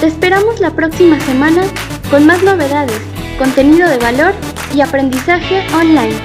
Te 0.00 0.08
esperamos 0.08 0.58
la 0.58 0.72
próxima 0.72 1.20
semana 1.20 1.62
con 2.10 2.26
más 2.26 2.42
novedades, 2.42 3.00
contenido 3.38 3.88
de 3.88 3.98
valor 3.98 4.34
y 4.74 4.80
aprendizaje 4.80 5.64
online. 5.72 6.16